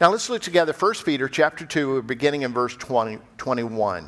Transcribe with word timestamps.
Now 0.00 0.08
let's 0.10 0.30
look 0.30 0.40
together 0.40 0.72
1 0.72 0.94
Peter 1.04 1.28
chapter 1.28 1.66
2, 1.66 2.04
beginning 2.04 2.40
in 2.40 2.54
verse 2.54 2.74
20, 2.74 3.18
21. 3.36 4.06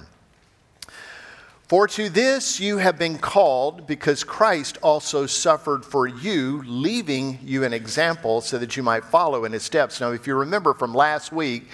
For 1.69 1.87
to 1.87 2.09
this 2.09 2.59
you 2.59 2.79
have 2.79 2.99
been 2.99 3.19
called, 3.19 3.87
because 3.87 4.25
Christ 4.25 4.79
also 4.83 5.27
suffered 5.27 5.85
for 5.85 6.07
you, 6.07 6.63
leaving 6.65 7.39
you 7.43 7.65
an 7.65 7.75
example 7.75 8.41
so 8.41 8.57
that 8.57 8.75
you 8.75 8.83
might 8.83 9.05
follow 9.05 9.45
in 9.45 9.53
his 9.53 9.65
steps. 9.65 10.01
Now, 10.01 10.13
if 10.13 10.27
you 10.27 10.35
remember 10.35 10.73
from 10.73 10.95
last 10.95 11.31
week, 11.31 11.69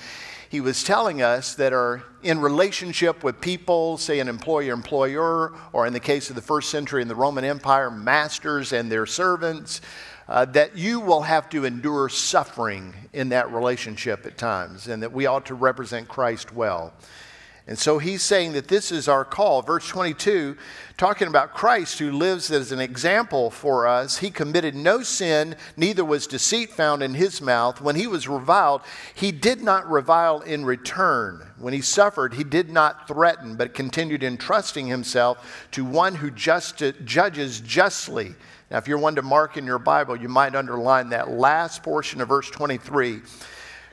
he 0.49 0.61
was 0.61 0.83
telling 0.83 1.23
us 1.23 1.55
that 1.55 1.73
are 1.73 2.03
in 2.25 2.41
relationship 2.41 3.23
with 3.23 3.41
people, 3.41 3.99
say 3.99 4.19
an 4.19 4.27
employer 4.27 4.73
employer, 4.73 5.53
or 5.73 5.87
in 5.87 5.93
the 5.93 6.01
case 6.01 6.29
of 6.29 6.35
the 6.35 6.43
first 6.43 6.71
century 6.71 7.03
in 7.03 7.09
the 7.09 7.15
Roman 7.15 7.45
Empire, 7.45 7.89
masters 7.89 8.73
and 8.73 8.91
their 8.91 9.07
servants, 9.07 9.81
uh, 10.29 10.45
that 10.45 10.77
you 10.77 11.01
will 11.01 11.23
have 11.23 11.49
to 11.51 11.65
endure 11.65 12.09
suffering 12.09 12.95
in 13.13 13.31
that 13.31 13.51
relationship 13.51 14.27
at 14.27 14.37
times, 14.37 14.89
and 14.89 15.03
that 15.03 15.13
we 15.13 15.27
ought 15.27 15.47
to 15.47 15.55
represent 15.55 16.09
Christ 16.09 16.53
well. 16.53 16.93
And 17.69 17.79
so 17.79 17.99
he's 17.99 18.23
saying 18.23 18.55
that 18.55 18.69
this 18.69 18.91
is 18.91 19.09
our 19.09 19.27
call. 19.27 19.61
Verse 19.61 19.87
22, 19.89 20.57
talking 20.97 21.29
about 21.29 21.53
Christ 21.53 21.99
who 21.99 22.13
lives 22.13 22.51
as 22.51 22.73
an 22.73 22.81
example 22.81 23.51
for 23.51 23.87
us, 23.87 24.17
he 24.17 24.31
committed 24.31 24.75
no 24.75 25.03
sin, 25.03 25.55
neither 25.77 26.03
was 26.03 26.27
deceit 26.27 26.71
found 26.71 27.03
in 27.03 27.13
his 27.13 27.43
mouth. 27.43 27.83
When 27.83 27.95
he 27.95 28.07
was 28.07 28.27
reviled, 28.27 28.81
he 29.15 29.33
did 29.33 29.63
not 29.63 29.89
revile 29.91 30.41
in 30.41 30.65
return. 30.65 31.47
When 31.59 31.75
he 31.75 31.83
suffered, 31.83 32.33
he 32.33 32.45
did 32.45 32.71
not 32.71 33.07
threaten, 33.07 33.55
but 33.55 33.75
continued 33.75 34.25
entrusting 34.25 34.87
himself 34.87 35.67
to 35.73 35.85
one 35.85 36.15
who 36.15 36.31
just, 36.31 36.83
judges 37.05 37.61
justly. 37.61 38.35
Now, 38.71 38.79
if 38.79 38.87
you're 38.87 38.99
one 38.99 39.15
to 39.15 39.23
mark 39.23 39.57
in 39.57 39.65
your 39.65 39.79
Bible, 39.79 40.17
you 40.17 40.29
might 40.29 40.55
underline 40.55 41.11
that 41.11 41.31
last 41.31 41.83
portion 41.83 42.21
of 42.21 42.29
verse 42.29 42.51
23 42.51 43.21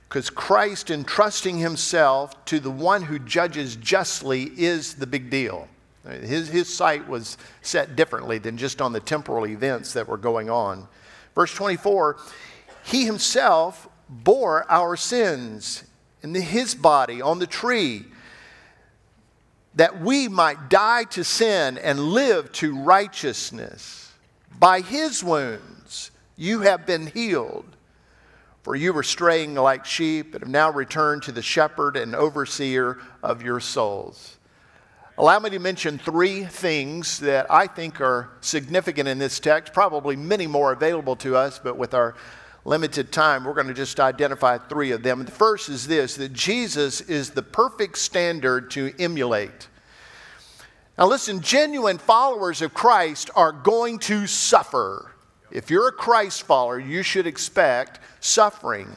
because 0.09 0.29
Christ 0.29 0.91
entrusting 0.91 1.57
himself 1.57 2.45
to 2.45 2.59
the 2.59 2.71
one 2.71 3.01
who 3.01 3.19
judges 3.19 3.75
justly 3.75 4.43
is 4.55 4.95
the 4.95 5.07
big 5.07 5.29
deal. 5.29 5.67
His, 6.21 6.49
his 6.49 6.71
sight 6.71 7.07
was 7.07 7.37
set 7.61 7.95
differently 7.95 8.37
than 8.37 8.57
just 8.57 8.81
on 8.81 8.93
the 8.93 8.99
temporal 8.99 9.47
events 9.47 9.93
that 9.93 10.07
were 10.07 10.17
going 10.17 10.49
on. 10.49 10.87
Verse 11.33 11.53
24, 11.53 12.17
he 12.83 13.05
himself 13.05 13.89
bore 14.07 14.69
our 14.69 14.95
sins 14.95 15.83
in 16.21 16.35
his 16.35 16.75
body 16.75 17.21
on 17.21 17.39
the 17.39 17.47
tree, 17.47 18.05
that 19.73 19.99
we 19.99 20.27
might 20.27 20.69
die 20.69 21.03
to 21.05 21.23
sin 21.23 21.77
and 21.77 21.99
live 21.99 22.51
to 22.53 22.77
righteousness. 22.77 24.04
By 24.59 24.81
his 24.81 25.23
wounds 25.23 26.11
you 26.35 26.61
have 26.61 26.85
been 26.85 27.07
healed. 27.07 27.65
For 28.63 28.75
you 28.75 28.93
were 28.93 29.03
straying 29.03 29.53
like 29.53 29.85
sheep, 29.85 30.33
and 30.33 30.41
have 30.41 30.49
now 30.49 30.71
returned 30.71 31.21
to 31.23 31.31
the 31.31 31.43
shepherd 31.43 31.95
and 31.95 32.15
overseer 32.15 32.97
of 33.21 33.43
your 33.43 33.59
souls. 33.59 34.39
Allow 35.19 35.37
me 35.39 35.51
to 35.51 35.59
mention 35.59 35.99
three 35.99 36.45
things 36.45 37.19
that 37.19 37.45
I 37.51 37.67
think 37.67 38.01
are 38.01 38.31
significant 38.41 39.07
in 39.07 39.19
this 39.19 39.39
text, 39.39 39.71
probably 39.71 40.15
many 40.15 40.47
more 40.47 40.71
available 40.71 41.15
to 41.17 41.35
us, 41.35 41.59
but 41.59 41.77
with 41.77 41.93
our 41.93 42.15
limited 42.65 43.11
time, 43.11 43.43
we're 43.43 43.53
going 43.53 43.67
to 43.67 43.73
just 43.73 43.99
identify 43.99 44.57
three 44.57 44.89
of 44.91 45.03
them. 45.03 45.23
The 45.23 45.31
first 45.31 45.69
is 45.69 45.85
this 45.85 46.15
that 46.15 46.33
Jesus 46.33 47.01
is 47.01 47.29
the 47.29 47.43
perfect 47.43 47.99
standard 47.99 48.71
to 48.71 48.91
emulate. 48.97 49.67
Now, 50.97 51.07
listen, 51.07 51.41
genuine 51.41 51.97
followers 51.97 52.61
of 52.61 52.73
Christ 52.73 53.29
are 53.35 53.51
going 53.51 53.99
to 53.99 54.27
suffer. 54.27 55.11
If 55.51 55.69
you're 55.69 55.89
a 55.89 55.91
Christ 55.91 56.43
follower, 56.43 56.79
you 56.79 57.03
should 57.03 57.27
expect 57.27 57.99
suffering. 58.21 58.87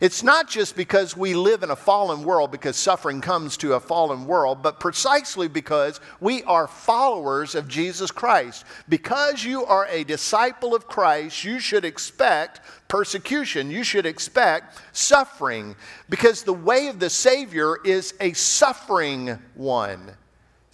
It's 0.00 0.22
not 0.22 0.48
just 0.48 0.76
because 0.76 1.16
we 1.16 1.34
live 1.34 1.62
in 1.62 1.70
a 1.70 1.76
fallen 1.76 2.22
world, 2.22 2.50
because 2.50 2.76
suffering 2.76 3.20
comes 3.20 3.56
to 3.58 3.74
a 3.74 3.80
fallen 3.80 4.26
world, 4.26 4.62
but 4.62 4.80
precisely 4.80 5.48
because 5.48 6.00
we 6.20 6.42
are 6.44 6.68
followers 6.68 7.54
of 7.54 7.68
Jesus 7.68 8.10
Christ. 8.10 8.64
Because 8.88 9.44
you 9.44 9.64
are 9.64 9.86
a 9.90 10.04
disciple 10.04 10.74
of 10.74 10.86
Christ, 10.86 11.44
you 11.44 11.58
should 11.60 11.84
expect 11.84 12.60
persecution. 12.88 13.70
You 13.70 13.82
should 13.82 14.06
expect 14.06 14.80
suffering, 14.92 15.76
because 16.08 16.42
the 16.42 16.52
way 16.52 16.88
of 16.88 16.98
the 16.98 17.10
Savior 17.10 17.76
is 17.84 18.14
a 18.20 18.32
suffering 18.32 19.38
one. 19.54 20.12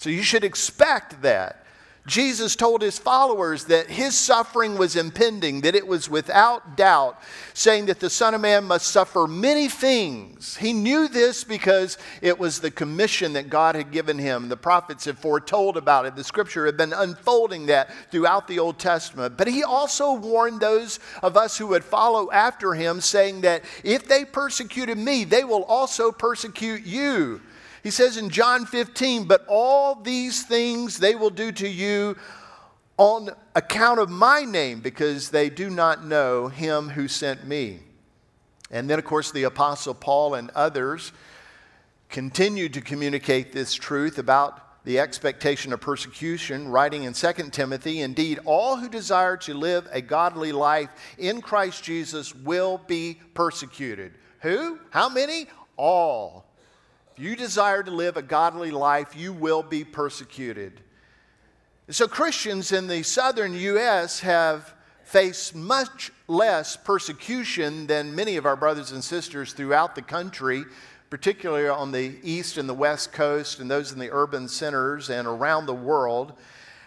So 0.04 0.10
you 0.10 0.22
should 0.22 0.44
expect 0.44 1.22
that. 1.22 1.64
Jesus 2.06 2.56
told 2.56 2.82
his 2.82 2.98
followers 2.98 3.64
that 3.64 3.88
his 3.88 4.14
suffering 4.14 4.76
was 4.76 4.96
impending, 4.96 5.62
that 5.62 5.74
it 5.74 5.86
was 5.86 6.10
without 6.10 6.76
doubt, 6.76 7.18
saying 7.54 7.86
that 7.86 8.00
the 8.00 8.10
Son 8.10 8.34
of 8.34 8.42
Man 8.42 8.64
must 8.64 8.88
suffer 8.88 9.26
many 9.26 9.66
things. 9.66 10.58
He 10.58 10.74
knew 10.74 11.08
this 11.08 11.42
because 11.42 11.96
it 12.20 12.38
was 12.38 12.60
the 12.60 12.70
commission 12.70 13.32
that 13.32 13.48
God 13.48 13.76
had 13.76 13.92
given 13.92 14.18
him. 14.18 14.50
The 14.50 14.58
prophets 14.58 15.06
had 15.06 15.16
foretold 15.16 15.78
about 15.78 16.04
it. 16.04 16.16
The 16.16 16.22
scripture 16.22 16.66
had 16.66 16.76
been 16.76 16.92
unfolding 16.92 17.64
that 17.68 17.88
throughout 18.10 18.46
the 18.46 18.58
Old 18.58 18.78
Testament. 18.78 19.38
But 19.38 19.48
he 19.48 19.64
also 19.64 20.12
warned 20.12 20.60
those 20.60 21.00
of 21.22 21.38
us 21.38 21.56
who 21.56 21.68
would 21.68 21.82
follow 21.82 22.30
after 22.30 22.74
him, 22.74 23.00
saying 23.00 23.40
that 23.40 23.64
if 23.82 24.06
they 24.06 24.26
persecuted 24.26 24.98
me, 24.98 25.24
they 25.24 25.44
will 25.44 25.64
also 25.64 26.12
persecute 26.12 26.84
you. 26.84 27.40
He 27.84 27.90
says 27.90 28.16
in 28.16 28.30
John 28.30 28.64
15, 28.64 29.24
But 29.24 29.44
all 29.46 29.94
these 29.94 30.42
things 30.42 30.98
they 30.98 31.14
will 31.14 31.30
do 31.30 31.52
to 31.52 31.68
you 31.68 32.16
on 32.96 33.28
account 33.54 34.00
of 34.00 34.08
my 34.08 34.44
name, 34.44 34.80
because 34.80 35.28
they 35.28 35.50
do 35.50 35.68
not 35.68 36.04
know 36.04 36.48
him 36.48 36.88
who 36.88 37.08
sent 37.08 37.46
me. 37.46 37.80
And 38.70 38.88
then, 38.88 38.98
of 38.98 39.04
course, 39.04 39.32
the 39.32 39.42
Apostle 39.42 39.92
Paul 39.92 40.34
and 40.34 40.50
others 40.50 41.12
continued 42.08 42.72
to 42.74 42.80
communicate 42.80 43.52
this 43.52 43.74
truth 43.74 44.18
about 44.18 44.84
the 44.84 44.98
expectation 44.98 45.72
of 45.72 45.80
persecution, 45.80 46.68
writing 46.68 47.02
in 47.02 47.12
2 47.12 47.32
Timothy 47.50 48.00
Indeed, 48.00 48.38
all 48.46 48.76
who 48.76 48.88
desire 48.88 49.36
to 49.38 49.52
live 49.52 49.86
a 49.92 50.00
godly 50.00 50.52
life 50.52 50.88
in 51.18 51.42
Christ 51.42 51.84
Jesus 51.84 52.34
will 52.34 52.80
be 52.86 53.20
persecuted. 53.34 54.14
Who? 54.40 54.78
How 54.90 55.10
many? 55.10 55.48
All. 55.76 56.43
If 57.16 57.22
you 57.22 57.36
desire 57.36 57.84
to 57.84 57.92
live 57.92 58.16
a 58.16 58.22
godly 58.22 58.72
life, 58.72 59.14
you 59.14 59.32
will 59.32 59.62
be 59.62 59.84
persecuted. 59.84 60.80
So, 61.88 62.08
Christians 62.08 62.72
in 62.72 62.88
the 62.88 63.04
southern 63.04 63.54
U.S. 63.54 64.18
have 64.20 64.74
faced 65.04 65.54
much 65.54 66.10
less 66.26 66.76
persecution 66.76 67.86
than 67.86 68.16
many 68.16 68.36
of 68.36 68.46
our 68.46 68.56
brothers 68.56 68.90
and 68.90 69.04
sisters 69.04 69.52
throughout 69.52 69.94
the 69.94 70.02
country, 70.02 70.64
particularly 71.08 71.68
on 71.68 71.92
the 71.92 72.18
east 72.24 72.58
and 72.58 72.68
the 72.68 72.74
west 72.74 73.12
coast, 73.12 73.60
and 73.60 73.70
those 73.70 73.92
in 73.92 74.00
the 74.00 74.10
urban 74.10 74.48
centers 74.48 75.08
and 75.08 75.28
around 75.28 75.66
the 75.66 75.74
world. 75.74 76.32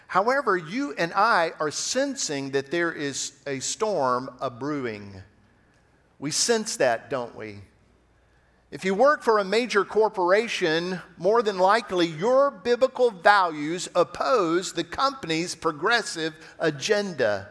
However, 0.08 0.58
you 0.58 0.94
and 0.98 1.14
I 1.14 1.54
are 1.58 1.72
sensing 1.72 2.52
that 2.52 2.70
there 2.70 2.92
is 2.92 3.32
a 3.48 3.62
storm 3.62 4.30
a 4.42 4.50
brewing. 4.50 5.22
We 6.20 6.32
sense 6.32 6.76
that, 6.78 7.10
don't 7.10 7.36
we? 7.36 7.60
If 8.70 8.84
you 8.84 8.94
work 8.94 9.24
for 9.24 9.40
a 9.40 9.46
major 9.46 9.86
corporation, 9.86 11.00
more 11.18 11.42
than 11.42 11.58
likely 11.58 12.06
your 12.06 12.52
biblical 12.52 13.12
values 13.12 13.88
oppose 13.96 14.74
the 14.74 14.84
company's 14.84 15.56
progressive 15.56 16.34
agenda. 16.60 17.48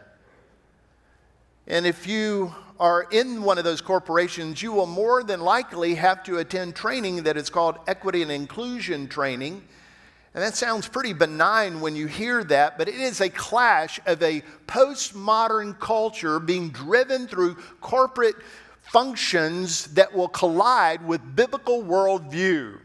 And 1.65 1.87
if 1.87 2.05
you 2.05 2.53
are 2.79 3.07
in 3.09 3.41
one 3.41 3.57
of 3.57 3.63
those 3.63 3.81
corporations, 3.81 4.61
you 4.61 4.71
will 4.71 4.85
more 4.85 5.23
than 5.23 5.41
likely 5.41 5.95
have 5.95 6.21
to 6.25 6.37
attend 6.37 6.75
training 6.75 7.23
that 7.23 7.35
is 7.35 7.49
called 7.49 7.79
equity 7.87 8.21
and 8.21 8.31
inclusion 8.31 9.07
training. 9.07 9.63
And 10.35 10.43
that 10.43 10.55
sounds 10.55 10.87
pretty 10.87 11.13
benign 11.13 11.81
when 11.81 11.95
you 11.95 12.05
hear 12.05 12.43
that, 12.43 12.77
but 12.77 12.87
it 12.87 12.93
is 12.93 13.21
a 13.21 13.29
clash 13.29 13.99
of 14.05 14.21
a 14.21 14.43
postmodern 14.67 15.79
culture 15.79 16.39
being 16.39 16.69
driven 16.69 17.27
through 17.27 17.55
corporate 17.81 18.35
functions 18.87 19.87
that 19.93 20.13
will 20.13 20.27
collide 20.27 21.05
with 21.05 21.35
biblical 21.35 21.83
worldview. 21.83 22.79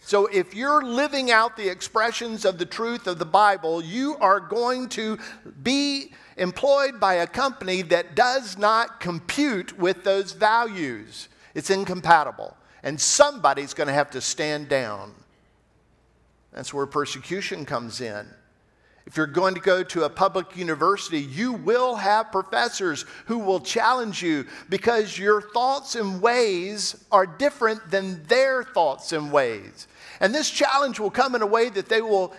So, 0.00 0.26
if 0.26 0.54
you're 0.54 0.84
living 0.84 1.32
out 1.32 1.56
the 1.56 1.68
expressions 1.68 2.44
of 2.44 2.58
the 2.58 2.64
truth 2.64 3.08
of 3.08 3.18
the 3.18 3.24
Bible, 3.24 3.82
you 3.82 4.16
are 4.18 4.38
going 4.38 4.88
to 4.90 5.18
be 5.62 6.12
employed 6.36 7.00
by 7.00 7.14
a 7.14 7.26
company 7.26 7.82
that 7.82 8.14
does 8.14 8.56
not 8.56 9.00
compute 9.00 9.76
with 9.78 10.04
those 10.04 10.32
values. 10.32 11.28
It's 11.54 11.70
incompatible. 11.70 12.56
And 12.82 13.00
somebody's 13.00 13.74
going 13.74 13.88
to 13.88 13.94
have 13.94 14.10
to 14.12 14.20
stand 14.20 14.68
down. 14.68 15.12
That's 16.52 16.72
where 16.72 16.86
persecution 16.86 17.64
comes 17.64 18.00
in. 18.00 18.28
If 19.06 19.16
you're 19.16 19.26
going 19.26 19.54
to 19.54 19.60
go 19.60 19.84
to 19.84 20.04
a 20.04 20.10
public 20.10 20.56
university, 20.56 21.20
you 21.20 21.52
will 21.52 21.94
have 21.94 22.32
professors 22.32 23.04
who 23.26 23.38
will 23.38 23.60
challenge 23.60 24.20
you 24.20 24.46
because 24.68 25.16
your 25.16 25.40
thoughts 25.40 25.94
and 25.94 26.20
ways 26.20 27.04
are 27.12 27.24
different 27.24 27.88
than 27.90 28.24
their 28.24 28.64
thoughts 28.64 29.12
and 29.12 29.30
ways. 29.30 29.86
And 30.20 30.34
this 30.34 30.50
challenge 30.50 30.98
will 30.98 31.10
come 31.10 31.36
in 31.36 31.42
a 31.42 31.46
way 31.46 31.68
that 31.68 31.88
they 31.88 32.02
will 32.02 32.34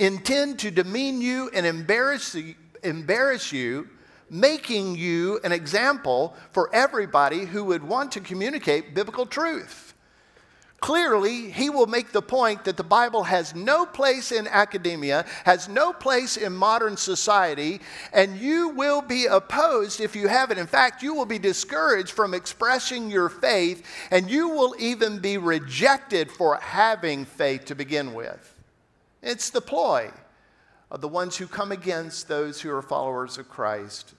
intend 0.00 0.58
to 0.60 0.72
demean 0.72 1.20
you 1.20 1.50
and 1.54 1.64
embarrass 1.64 2.34
you, 2.34 2.56
embarrass 2.82 3.52
you 3.52 3.88
making 4.28 4.96
you 4.96 5.38
an 5.44 5.52
example 5.52 6.34
for 6.52 6.74
everybody 6.74 7.44
who 7.44 7.62
would 7.64 7.84
want 7.84 8.10
to 8.12 8.20
communicate 8.20 8.94
biblical 8.94 9.26
truth. 9.26 9.91
Clearly, 10.82 11.48
he 11.52 11.70
will 11.70 11.86
make 11.86 12.10
the 12.10 12.20
point 12.20 12.64
that 12.64 12.76
the 12.76 12.82
Bible 12.82 13.22
has 13.22 13.54
no 13.54 13.86
place 13.86 14.32
in 14.32 14.48
academia, 14.48 15.24
has 15.44 15.68
no 15.68 15.92
place 15.92 16.36
in 16.36 16.52
modern 16.52 16.96
society, 16.96 17.80
and 18.12 18.36
you 18.36 18.70
will 18.70 19.00
be 19.00 19.26
opposed 19.26 20.00
if 20.00 20.16
you 20.16 20.26
have 20.26 20.50
it. 20.50 20.58
In 20.58 20.66
fact, 20.66 21.00
you 21.00 21.14
will 21.14 21.24
be 21.24 21.38
discouraged 21.38 22.10
from 22.10 22.34
expressing 22.34 23.12
your 23.12 23.28
faith, 23.28 23.86
and 24.10 24.28
you 24.28 24.48
will 24.48 24.74
even 24.76 25.20
be 25.20 25.38
rejected 25.38 26.32
for 26.32 26.56
having 26.56 27.26
faith 27.26 27.64
to 27.66 27.76
begin 27.76 28.12
with. 28.12 28.52
It's 29.22 29.50
the 29.50 29.60
ploy 29.60 30.10
of 30.90 31.00
the 31.00 31.06
ones 31.06 31.36
who 31.36 31.46
come 31.46 31.70
against 31.70 32.26
those 32.26 32.60
who 32.60 32.74
are 32.74 32.82
followers 32.82 33.38
of 33.38 33.48
Christ. 33.48 34.14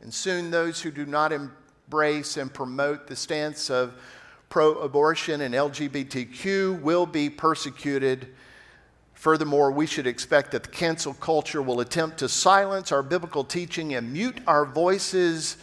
And 0.00 0.14
soon, 0.14 0.52
those 0.52 0.80
who 0.80 0.92
do 0.92 1.06
not 1.06 1.32
embrace 1.32 2.36
and 2.36 2.54
promote 2.54 3.08
the 3.08 3.16
stance 3.16 3.68
of 3.68 3.94
pro 4.54 4.74
abortion 4.74 5.40
and 5.40 5.52
LGBTQ 5.52 6.80
will 6.80 7.06
be 7.06 7.28
persecuted. 7.28 8.28
Furthermore, 9.12 9.72
we 9.72 9.84
should 9.84 10.06
expect 10.06 10.52
that 10.52 10.62
the 10.62 10.68
cancel 10.68 11.12
culture 11.14 11.60
will 11.60 11.80
attempt 11.80 12.18
to 12.18 12.28
silence 12.28 12.92
our 12.92 13.02
biblical 13.02 13.42
teaching 13.42 13.96
and 13.96 14.12
mute 14.12 14.38
our 14.46 14.64
voices 14.64 15.56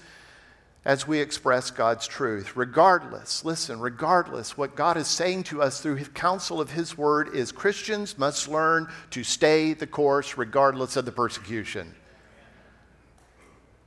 as 0.83 1.07
we 1.07 1.21
express 1.21 1.71
God's 1.71 2.05
truth. 2.05 2.57
Regardless, 2.57 3.45
listen, 3.45 3.79
regardless, 3.79 4.57
what 4.57 4.75
God 4.75 4.97
is 4.97 5.07
saying 5.07 5.43
to 5.43 5.61
us 5.61 5.79
through 5.79 5.95
His 5.95 6.09
counsel 6.09 6.59
of 6.59 6.71
His 6.71 6.97
word 6.97 7.33
is 7.33 7.53
Christians 7.53 8.17
must 8.17 8.49
learn 8.49 8.89
to 9.11 9.23
stay 9.23 9.71
the 9.73 9.87
course 9.87 10.37
regardless 10.37 10.97
of 10.97 11.05
the 11.05 11.13
persecution. 11.13 11.95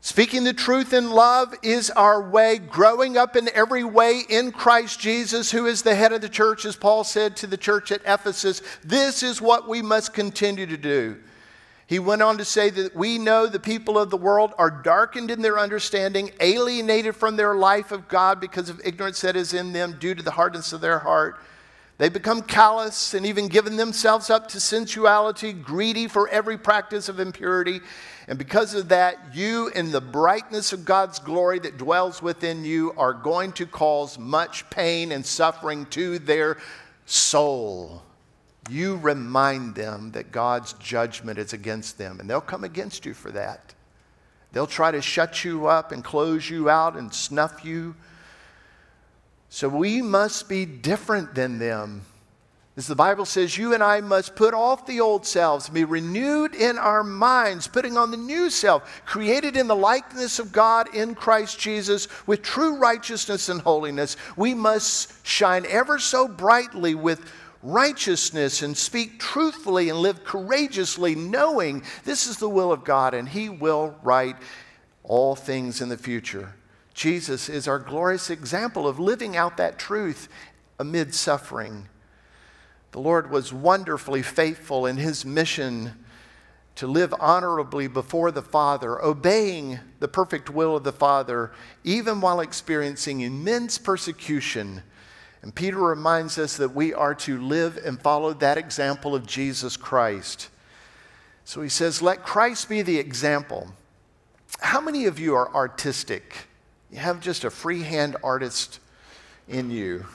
Speaking 0.05 0.45
the 0.45 0.53
truth 0.53 0.93
in 0.93 1.09
love 1.09 1.55
is 1.63 1.89
our 1.89 2.21
way, 2.21 2.59
growing 2.59 3.17
up 3.17 3.37
in 3.37 3.49
every 3.55 3.85
way 3.85 4.21
in 4.29 4.53
Christ 4.53 5.01
Jesus, 5.01 5.51
who 5.51 5.65
is 5.65 5.81
the 5.81 5.95
head 5.95 6.13
of 6.13 6.21
the 6.21 6.29
church, 6.29 6.67
as 6.67 6.77
Paul 6.77 7.05
said 7.05 7.39
to 7.39 7.47
the 7.47 7.57
church 7.57 7.91
at 7.91 8.03
Ephesus. 8.05 8.61
This 8.85 9.23
is 9.23 9.41
what 9.41 9.67
we 9.67 9.81
must 9.81 10.13
continue 10.13 10.67
to 10.67 10.77
do. 10.77 11.17
He 11.87 11.99
went 11.99 12.21
on 12.21 12.37
to 12.37 12.45
say 12.45 12.69
that 12.69 12.95
we 12.95 13.17
know 13.17 13.47
the 13.47 13.59
people 13.59 13.99
of 13.99 14.11
the 14.11 14.19
world 14.19 14.53
are 14.59 14.71
darkened 14.71 15.31
in 15.31 15.41
their 15.41 15.59
understanding, 15.59 16.33
alienated 16.39 17.17
from 17.17 17.37
their 17.37 17.55
life 17.55 17.91
of 17.91 18.07
God 18.07 18.43
because 18.43 18.69
of 18.69 18.83
ignorance 18.85 19.23
that 19.23 19.37
is 19.37 19.55
in 19.55 19.73
them 19.73 19.97
due 19.99 20.15
to 20.15 20.23
the 20.23 20.33
hardness 20.33 20.75
of 20.75 20.83
their 20.83 20.99
heart. 20.99 21.41
They 21.97 22.09
become 22.09 22.43
callous 22.43 23.15
and 23.15 23.25
even 23.25 23.47
given 23.47 23.77
themselves 23.77 24.29
up 24.29 24.49
to 24.49 24.61
sensuality, 24.61 25.53
greedy 25.53 26.09
for 26.09 26.29
every 26.29 26.59
practice 26.59 27.09
of 27.09 27.21
impurity. 27.21 27.81
And 28.27 28.37
because 28.37 28.75
of 28.75 28.89
that, 28.89 29.35
you, 29.35 29.69
in 29.69 29.93
the 29.93 30.01
brightness 30.01 30.73
of 30.73 30.85
God's 30.85 31.21
glory 31.21 31.61
that 31.61 31.79
dwells 31.79 32.21
within 32.21 32.65
you, 32.65 32.93
are 32.97 33.13
going 33.13 33.53
to 33.53 33.67
cause 33.67 34.19
much 34.19 34.69
pain 34.71 35.13
and 35.13 35.25
suffering 35.25 35.87
to 35.87 36.19
their 36.19 36.59
soul. 37.07 38.03
You 38.69 38.97
remind 38.97 39.75
them 39.75 40.13
that 40.13 40.33
God's 40.33 40.73
judgment 40.75 41.39
is 41.39 41.53
against 41.53 41.99
them, 41.99 42.19
and 42.19 42.29
they'll 42.29 42.41
come 42.41 42.65
against 42.65 43.07
you 43.07 43.15
for 43.15 43.31
that. 43.33 43.75
They'll 44.53 44.67
try 44.67 44.91
to 44.91 45.03
shut 45.03 45.45
you 45.45 45.67
up 45.67 45.93
and 45.93 46.03
close 46.03 46.49
you 46.49 46.71
out 46.71 46.97
and 46.97 47.13
snuff 47.13 47.65
you. 47.65 47.95
So 49.55 49.69
we 49.69 50.03
must 50.03 50.49
be 50.49 50.67
different 50.67 51.37
than 51.37 51.61
them. 51.61 52.03
As 52.77 52.89
the 52.89 52.97
Bible 52.97 53.25
says, 53.25 53.57
you 53.57 53.73
and 53.73 53.85
I 53.85 54.01
must 54.01 54.35
put 54.35 54.53
off 54.53 54.85
the 54.85 54.99
old 54.99 55.25
selves, 55.25 55.69
be 55.69 55.85
renewed 55.85 56.57
in 56.57 56.77
our 56.77 57.05
minds, 57.05 57.69
putting 57.69 57.97
on 57.97 58.11
the 58.11 58.17
new 58.17 58.51
self, 58.51 59.05
created 59.07 59.57
in 59.57 59.69
the 59.69 59.77
likeness 59.77 60.41
of 60.41 60.51
God 60.51 60.93
in 60.93 61.15
Christ 61.15 61.61
Jesus 61.61 62.09
with 62.27 62.43
true 62.43 62.79
righteousness 62.79 63.49
and 63.49 63.61
holiness. 63.61 64.17
We 64.37 64.55
must 64.55 65.25
shine 65.25 65.67
ever 65.69 66.01
so 66.01 66.27
brightly 66.27 66.97
with 66.97 67.25
righteousness 67.63 68.61
and 68.61 68.77
speak 68.77 69.21
truthfully 69.21 69.89
and 69.89 70.01
live 70.01 70.25
courageously, 70.25 71.15
knowing 71.15 71.85
this 72.03 72.27
is 72.27 72.39
the 72.39 72.49
will 72.49 72.73
of 72.73 72.83
God 72.83 73.15
and 73.15 73.29
He 73.29 73.51
will 73.51 73.95
right 74.03 74.35
all 75.05 75.37
things 75.37 75.81
in 75.81 75.91
the 75.91 75.97
future. 75.97 76.55
Jesus 76.95 77.49
is 77.49 77.67
our 77.67 77.81
glorious 77.81 78.31
example 78.31 78.87
of 78.87 79.01
living 79.01 79.37
out 79.37 79.57
that 79.57 79.79
truth 79.79 80.29
amid 80.79 81.15
suffering. 81.15 81.89
The 82.93 83.01
Lord 83.01 83.31
was 83.31 83.53
wonderfully 83.53 84.23
faithful 84.23 84.87
in 84.87 84.97
his 84.97 85.25
mission 85.25 85.95
to 86.77 86.87
live 86.87 87.15
honorably 87.21 87.89
before 87.89 88.31
the 88.31 88.43
Father, 88.43 89.03
obeying 89.03 89.81
the 90.01 90.09
perfect 90.09 90.51
will 90.51 90.77
of 90.77 90.85
the 90.85 90.93
Father, 90.93 91.53
even 91.83 92.21
while 92.21 92.41
experiencing 92.41 93.21
immense 93.21 93.79
persecution. 93.79 94.83
And 95.43 95.55
Peter 95.55 95.79
reminds 95.79 96.39
us 96.39 96.57
that 96.57 96.75
we 96.75 96.95
are 96.95 97.15
to 97.17 97.41
live 97.41 97.77
and 97.85 98.01
follow 98.01 98.33
that 98.35 98.59
example 98.59 99.15
of 99.15 99.27
Jesus 99.27 99.77
Christ. 99.77 100.49
So 101.45 101.63
he 101.63 101.69
says, 101.69 102.01
Let 102.01 102.25
Christ 102.25 102.69
be 102.69 102.83
the 102.83 102.99
example. 102.99 103.73
How 104.61 104.81
many 104.81 105.07
of 105.07 105.19
you 105.19 105.35
are 105.35 105.55
artistic? 105.55 106.49
You 106.95 107.01
have 107.01 107.19
just 107.19 107.43
a 107.43 107.51
freehand 107.51 108.17
artist 108.23 108.79
in 109.49 109.69
you. 109.69 110.07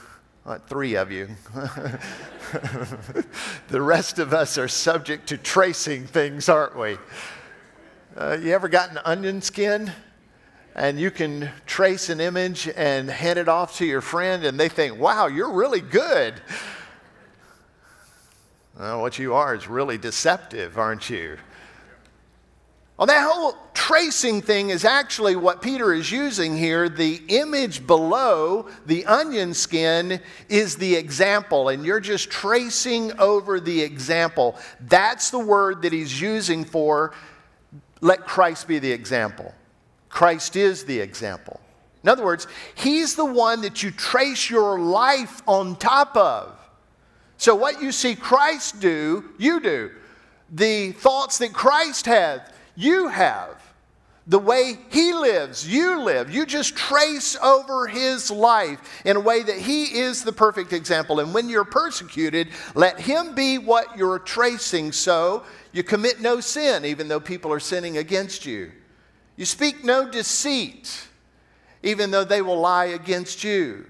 three 0.69 0.95
of 0.95 1.11
you. 1.11 1.27
the 3.67 3.81
rest 3.81 4.17
of 4.17 4.33
us 4.33 4.57
are 4.57 4.69
subject 4.69 5.27
to 5.27 5.37
tracing 5.37 6.07
things, 6.07 6.47
aren't 6.47 6.77
we? 6.77 6.97
Uh, 8.15 8.37
you 8.41 8.53
ever 8.53 8.69
gotten 8.69 8.97
onion 9.03 9.41
skin? 9.41 9.91
And 10.73 10.97
you 10.97 11.11
can 11.11 11.49
trace 11.65 12.07
an 12.07 12.21
image 12.21 12.69
and 12.77 13.09
hand 13.09 13.37
it 13.37 13.49
off 13.49 13.75
to 13.79 13.85
your 13.85 13.99
friend, 13.99 14.45
and 14.45 14.57
they 14.57 14.69
think, 14.69 14.97
wow, 14.97 15.27
you're 15.27 15.51
really 15.51 15.81
good. 15.81 16.35
Well, 18.79 19.01
what 19.01 19.19
you 19.19 19.33
are 19.33 19.53
is 19.53 19.67
really 19.67 19.97
deceptive, 19.97 20.77
aren't 20.77 21.09
you? 21.09 21.39
Well, 22.95 23.07
that 23.07 23.29
whole 23.29 23.57
tracing 23.89 24.39
thing 24.39 24.69
is 24.69 24.85
actually 24.85 25.35
what 25.35 25.63
Peter 25.63 25.95
is 25.95 26.11
using 26.11 26.55
here. 26.55 26.87
The 26.87 27.23
image 27.27 27.87
below 27.87 28.69
the 28.85 29.03
onion 29.07 29.51
skin 29.55 30.21
is 30.47 30.75
the 30.75 30.95
example, 30.95 31.69
and 31.69 31.83
you're 31.83 31.99
just 31.99 32.29
tracing 32.29 33.11
over 33.17 33.59
the 33.59 33.81
example. 33.81 34.59
That's 34.81 35.31
the 35.31 35.39
word 35.39 35.81
that 35.81 35.91
he's 35.91 36.21
using 36.21 36.65
for 36.65 37.15
let 37.99 38.27
Christ 38.27 38.67
be 38.67 38.77
the 38.77 38.91
example. 38.91 39.55
Christ 40.07 40.55
is 40.55 40.83
the 40.83 40.99
example. 40.99 41.59
In 42.03 42.09
other 42.09 42.23
words, 42.23 42.45
he's 42.75 43.15
the 43.15 43.25
one 43.25 43.61
that 43.61 43.81
you 43.81 43.89
trace 43.89 44.51
your 44.51 44.79
life 44.79 45.41
on 45.47 45.75
top 45.75 46.15
of. 46.15 46.55
So, 47.37 47.55
what 47.55 47.81
you 47.81 47.91
see 47.91 48.13
Christ 48.13 48.79
do, 48.79 49.31
you 49.39 49.59
do. 49.59 49.89
The 50.51 50.91
thoughts 50.91 51.39
that 51.39 51.53
Christ 51.53 52.05
had, 52.05 52.53
you 52.75 53.07
have. 53.07 53.59
The 54.29 54.37
way 54.37 54.77
he 54.91 55.11
lives, 55.11 55.67
you 55.67 56.03
live. 56.03 56.29
You 56.29 56.45
just 56.45 56.77
trace 56.77 57.35
over 57.37 57.87
his 57.87 58.29
life 58.29 59.01
in 59.03 59.15
a 59.15 59.19
way 59.19 59.41
that 59.41 59.57
he 59.57 59.85
is 59.85 60.23
the 60.23 60.31
perfect 60.31 60.71
example. 60.71 61.19
And 61.19 61.33
when 61.33 61.49
you're 61.49 61.65
persecuted, 61.65 62.49
let 62.75 62.99
him 62.99 63.33
be 63.33 63.57
what 63.57 63.97
you're 63.97 64.19
tracing 64.19 64.91
so 64.91 65.43
you 65.71 65.81
commit 65.81 66.21
no 66.21 66.41
sin, 66.41 66.85
even 66.85 67.07
though 67.07 67.19
people 67.19 67.51
are 67.51 67.59
sinning 67.59 67.97
against 67.97 68.45
you. 68.45 68.71
You 69.35 69.45
speak 69.45 69.83
no 69.83 70.07
deceit, 70.07 71.07
even 71.81 72.11
though 72.11 72.23
they 72.23 72.43
will 72.43 72.59
lie 72.59 72.85
against 72.85 73.43
you. 73.43 73.87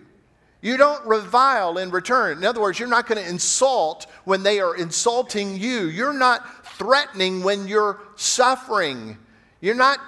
You 0.62 0.77
don't 0.77 1.05
revile 1.05 1.77
in 1.77 1.91
return. 1.91 2.38
In 2.38 2.46
other 2.46 2.62
words, 2.62 2.79
you're 2.79 2.88
not 2.88 3.08
going 3.08 3.22
to 3.22 3.29
insult 3.29 4.08
when 4.24 4.43
they 4.43 4.62
are 4.62 4.77
insulting 4.77 5.58
you. 5.58 5.88
You're 5.88 6.13
not 6.13 6.65
threatening 6.77 7.43
when 7.43 7.67
you're 7.67 8.00
suffering. 8.15 9.17
You're 9.60 9.75
not 9.75 10.00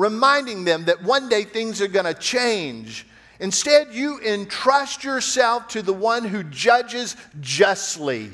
reminding 0.00 0.64
them 0.64 0.86
that 0.86 1.02
one 1.02 1.28
day 1.28 1.44
things 1.44 1.82
are 1.82 1.88
going 1.88 2.06
to 2.06 2.14
change. 2.14 3.06
Instead, 3.38 3.92
you 3.92 4.18
entrust 4.20 5.04
yourself 5.04 5.68
to 5.68 5.82
the 5.82 5.92
one 5.92 6.24
who 6.24 6.42
judges 6.42 7.16
justly. 7.40 8.30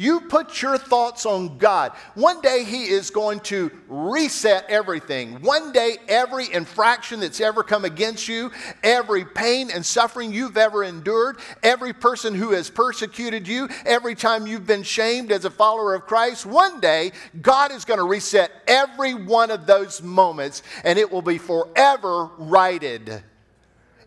You 0.00 0.22
put 0.22 0.62
your 0.62 0.78
thoughts 0.78 1.26
on 1.26 1.58
God. 1.58 1.92
One 2.14 2.40
day 2.40 2.64
He 2.64 2.84
is 2.84 3.10
going 3.10 3.40
to 3.40 3.70
reset 3.86 4.64
everything. 4.70 5.42
One 5.42 5.72
day, 5.72 5.98
every 6.08 6.50
infraction 6.50 7.20
that's 7.20 7.38
ever 7.38 7.62
come 7.62 7.84
against 7.84 8.26
you, 8.26 8.50
every 8.82 9.26
pain 9.26 9.68
and 9.70 9.84
suffering 9.84 10.32
you've 10.32 10.56
ever 10.56 10.84
endured, 10.84 11.36
every 11.62 11.92
person 11.92 12.34
who 12.34 12.52
has 12.52 12.70
persecuted 12.70 13.46
you, 13.46 13.68
every 13.84 14.14
time 14.14 14.46
you've 14.46 14.66
been 14.66 14.84
shamed 14.84 15.30
as 15.30 15.44
a 15.44 15.50
follower 15.50 15.94
of 15.94 16.06
Christ, 16.06 16.46
one 16.46 16.80
day 16.80 17.12
God 17.42 17.70
is 17.70 17.84
going 17.84 18.00
to 18.00 18.06
reset 18.06 18.50
every 18.66 19.12
one 19.12 19.50
of 19.50 19.66
those 19.66 20.00
moments 20.00 20.62
and 20.82 20.98
it 20.98 21.12
will 21.12 21.20
be 21.20 21.36
forever 21.36 22.30
righted. 22.38 23.22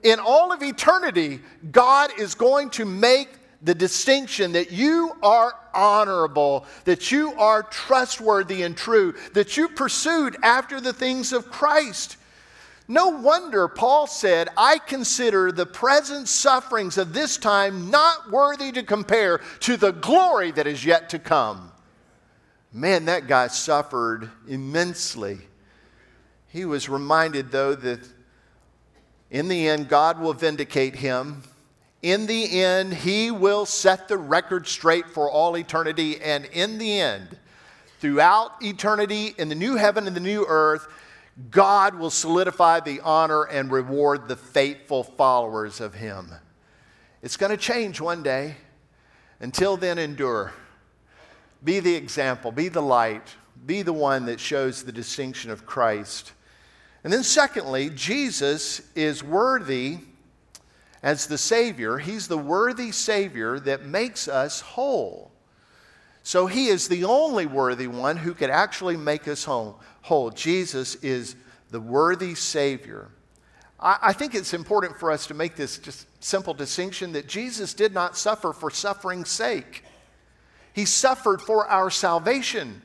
In 0.02 0.20
all 0.20 0.52
of 0.52 0.64
eternity, 0.64 1.42
God 1.72 2.10
is 2.18 2.34
going 2.34 2.72
to 2.72 2.84
make 2.84 3.30
the 3.64 3.74
distinction 3.74 4.52
that 4.52 4.72
you 4.72 5.16
are 5.24 5.54
honorable, 5.74 6.66
that 6.84 7.12
you 7.12 7.34
are 7.36 7.64
trustworthy 7.64 8.64
and 8.64 8.76
true, 8.76 9.16
that 9.34 9.56
you 9.56 9.70
pursued 9.70 10.36
after 10.44 10.82
the 10.82 10.94
things 10.94 11.32
of 11.32 11.50
Christ. 11.50 12.18
No 12.88 13.08
wonder 13.08 13.70
Paul 13.70 14.08
said, 14.08 14.50
I 14.58 14.78
consider 14.78 15.52
the 15.52 15.66
present 15.66 16.28
sufferings 16.28 16.98
of 16.98 17.14
this 17.14 17.38
time 17.38 17.90
not 17.90 18.30
worthy 18.30 18.74
to 18.74 18.84
compare 18.84 19.40
to 19.62 19.78
the 19.78 19.92
glory 19.92 20.52
that 20.52 20.68
is 20.68 20.84
yet 20.84 21.10
to 21.10 21.20
come. 21.20 21.72
Man, 22.74 23.06
that 23.06 23.28
guy 23.28 23.48
suffered 23.48 24.30
immensely. 24.48 25.38
He 26.48 26.66
was 26.66 26.90
reminded, 26.90 27.52
though, 27.52 27.76
that 27.76 28.02
in 29.32 29.48
the 29.48 29.70
end, 29.70 29.88
God 29.88 30.20
will 30.20 30.34
vindicate 30.34 30.96
him. 30.96 31.44
In 32.04 32.28
the 32.28 32.62
end, 32.62 32.94
he 32.94 33.32
will 33.32 33.66
set 33.66 34.10
the 34.10 34.18
record 34.18 34.68
straight 34.68 35.10
for 35.10 35.32
all 35.32 35.58
eternity. 35.58 36.22
And 36.22 36.44
in 36.46 36.78
the 36.78 37.00
end, 37.00 37.38
throughout 38.00 38.62
eternity, 38.62 39.34
in 39.38 39.48
the 39.48 39.56
new 39.56 39.78
heaven 39.78 40.06
and 40.06 40.16
the 40.16 40.20
new 40.20 40.46
earth, 40.46 40.86
God 41.50 41.96
will 41.96 42.10
solidify 42.10 42.82
the 42.82 43.00
honor 43.00 43.44
and 43.44 43.72
reward 43.72 44.28
the 44.28 44.36
faithful 44.36 45.04
followers 45.04 45.80
of 45.80 45.94
him. 45.94 46.30
It's 47.22 47.38
going 47.38 47.52
to 47.52 47.58
change 47.58 48.02
one 48.02 48.22
day. 48.22 48.58
Until 49.40 49.78
then, 49.78 49.98
endure. 49.98 50.52
Be 51.64 51.80
the 51.80 51.96
example, 51.96 52.52
be 52.52 52.68
the 52.68 52.82
light, 52.82 53.36
be 53.66 53.82
the 53.82 53.94
one 53.94 54.26
that 54.26 54.42
shows 54.42 54.84
the 54.84 54.92
distinction 54.92 55.52
of 55.52 55.66
Christ. 55.66 56.34
And 57.06 57.14
then, 57.14 57.24
secondly, 57.24 57.90
Jesus 57.90 58.82
is 58.94 59.24
worthy 59.24 60.00
as 61.04 61.28
the 61.28 61.38
Savior. 61.38 62.00
He's 62.00 62.28
the 62.28 62.38
worthy 62.38 62.92
Savior 62.92 63.60
that 63.60 63.86
makes 63.86 64.28
us 64.28 64.62
whole. 64.62 65.32
So, 66.24 66.48
He 66.48 66.68
is 66.68 66.88
the 66.88 67.04
only 67.04 67.46
worthy 67.46 67.88
one 67.88 68.18
who 68.18 68.34
could 68.34 68.50
actually 68.50 68.98
make 68.98 69.28
us 69.28 69.44
whole. 69.44 70.32
Jesus 70.32 70.96
is 70.96 71.36
the 71.70 71.82
worthy 71.82 72.34
Savior. 72.34 73.10
I 73.86 74.14
think 74.14 74.34
it's 74.34 74.54
important 74.54 74.98
for 74.98 75.12
us 75.12 75.28
to 75.28 75.34
make 75.34 75.58
this 75.58 75.78
just 75.78 76.08
simple 76.24 76.54
distinction 76.54 77.12
that 77.12 77.28
Jesus 77.28 77.74
did 77.74 77.94
not 77.94 78.18
suffer 78.18 78.54
for 78.54 78.72
suffering's 78.72 79.30
sake. 79.30 79.84
He 80.72 80.86
suffered 80.86 81.42
for 81.42 81.68
our 81.68 81.90
salvation. 81.90 82.82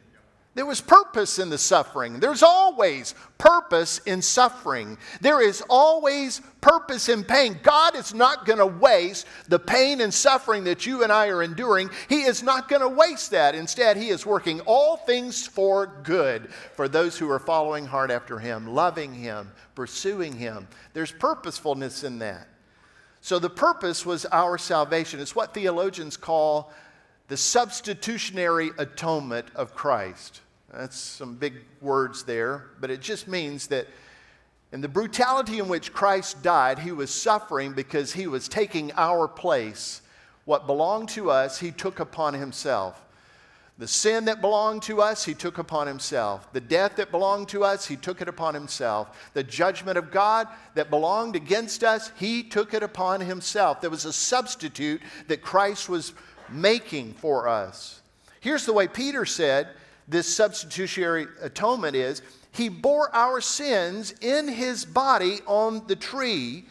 There 0.59 0.67
was 0.67 0.81
purpose 0.81 1.39
in 1.39 1.51
the 1.51 1.57
suffering. 1.57 2.19
There's 2.19 2.43
always 2.43 3.15
purpose 3.39 3.99
in 4.07 4.21
suffering. 4.21 4.99
There 5.21 5.41
is 5.41 5.63
always 5.71 6.41
purpose 6.61 7.09
in 7.09 7.23
pain. 7.23 7.61
God 7.63 7.95
is 7.95 8.13
not 8.13 8.45
going 8.45 8.59
to 8.59 8.67
waste 8.67 9.29
the 9.47 9.61
pain 9.61 10.01
and 10.01 10.13
suffering 10.13 10.65
that 10.65 10.85
you 10.85 11.05
and 11.05 11.13
I 11.13 11.29
are 11.29 11.45
enduring. 11.45 11.91
He 12.09 12.23
is 12.23 12.43
not 12.43 12.69
going 12.69 12.83
to 12.83 12.89
waste 12.89 13.31
that. 13.31 13.55
Instead, 13.55 13.99
He 13.99 14.09
is 14.09 14.27
working 14.27 14.59
all 14.63 14.97
things 14.97 15.47
for 15.47 16.01
good 16.03 16.53
for 16.75 16.89
those 16.89 17.17
who 17.17 17.31
are 17.31 17.39
following 17.39 17.87
hard 17.87 18.11
after 18.11 18.41
Him, 18.41 18.67
loving 18.67 19.15
Him, 19.15 19.53
pursuing 19.77 20.33
Him. 20.33 20.67
There's 20.93 21.13
purposefulness 21.13 22.03
in 22.03 22.19
that. 22.19 22.49
So 23.21 23.39
the 23.39 23.49
purpose 23.49 24.05
was 24.05 24.27
our 24.27 24.59
salvation. 24.59 25.21
It's 25.21 25.37
what 25.37 25.55
theologians 25.55 26.17
call 26.17 26.73
the 27.29 27.37
substitutionary 27.37 28.73
atonement 28.77 29.47
of 29.55 29.73
Christ. 29.73 30.41
That's 30.73 30.99
some 30.99 31.35
big 31.35 31.55
words 31.81 32.25
there, 32.25 32.71
but 32.81 32.91
it 32.91 33.01
just 33.01 33.27
means 33.27 33.69
that 33.69 33.87
in 34.71 34.83
the 34.83 34.89
brutality 34.89 35.59
in 35.59 35.69
which 35.69 35.95
Christ 35.95 36.43
died, 36.43 36.79
he 36.79 36.93
was 36.93 37.11
suffering 37.11 37.73
because 37.73 38.13
he 38.13 38.27
was 38.27 38.49
taking 38.49 38.93
our 38.97 39.27
place. 39.27 40.03
What 40.45 40.67
belonged 40.67 41.09
to 41.11 41.31
us, 41.31 41.59
he 41.59 41.71
took 41.71 42.01
upon 42.01 42.35
himself. 42.35 43.03
The 43.79 43.87
sin 43.87 44.25
that 44.25 44.41
belonged 44.41 44.83
to 44.83 45.01
us, 45.01 45.25
he 45.25 45.35
took 45.35 45.57
upon 45.57 45.87
himself. 45.87 46.53
The 46.53 46.61
death 46.61 46.97
that 46.97 47.13
belonged 47.13 47.49
to 47.51 47.63
us, 47.65 47.87
he 47.87 47.97
took 47.97 48.21
it 48.21 48.29
upon 48.29 48.53
himself. 48.53 49.31
The 49.35 49.45
judgment 49.45 49.97
of 49.97 50.11
God 50.11 50.49
that 50.75 50.91
belonged 50.91 51.37
against 51.37 51.85
us, 51.85 52.11
he 52.19 52.43
took 52.43 52.75
it 52.75 52.83
upon 52.83 53.21
himself. 53.21 53.81
There 53.81 53.89
was 53.89 54.05
a 54.05 54.13
substitute 54.13 55.01
that 55.29 55.43
Christ 55.43 55.89
was 55.89 56.13
making 56.51 57.15
for 57.15 57.47
us. 57.47 58.01
Here's 58.41 58.67
the 58.67 58.73
way 58.73 58.89
Peter 58.89 59.25
said 59.25 59.69
this 60.09 60.35
substitutionary 60.35 61.27
atonement 61.41 61.95
is 61.95 62.23
He 62.53 62.69
bore 62.69 63.15
our 63.15 63.41
sins 63.41 64.15
in 64.21 64.49
His 64.49 64.85
body 64.85 65.41
on 65.47 65.87
the 65.87 65.97
tree 65.97 66.65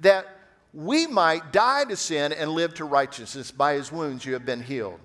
that 0.00 0.26
we 0.72 1.06
might 1.06 1.52
die 1.52 1.84
to 1.84 1.96
sin 1.96 2.32
and 2.32 2.50
live 2.50 2.74
to 2.74 2.84
righteousness. 2.84 3.50
By 3.50 3.74
His 3.74 3.90
wounds 3.92 4.24
you 4.24 4.32
have 4.34 4.44
been 4.44 4.62
healed. 4.62 5.00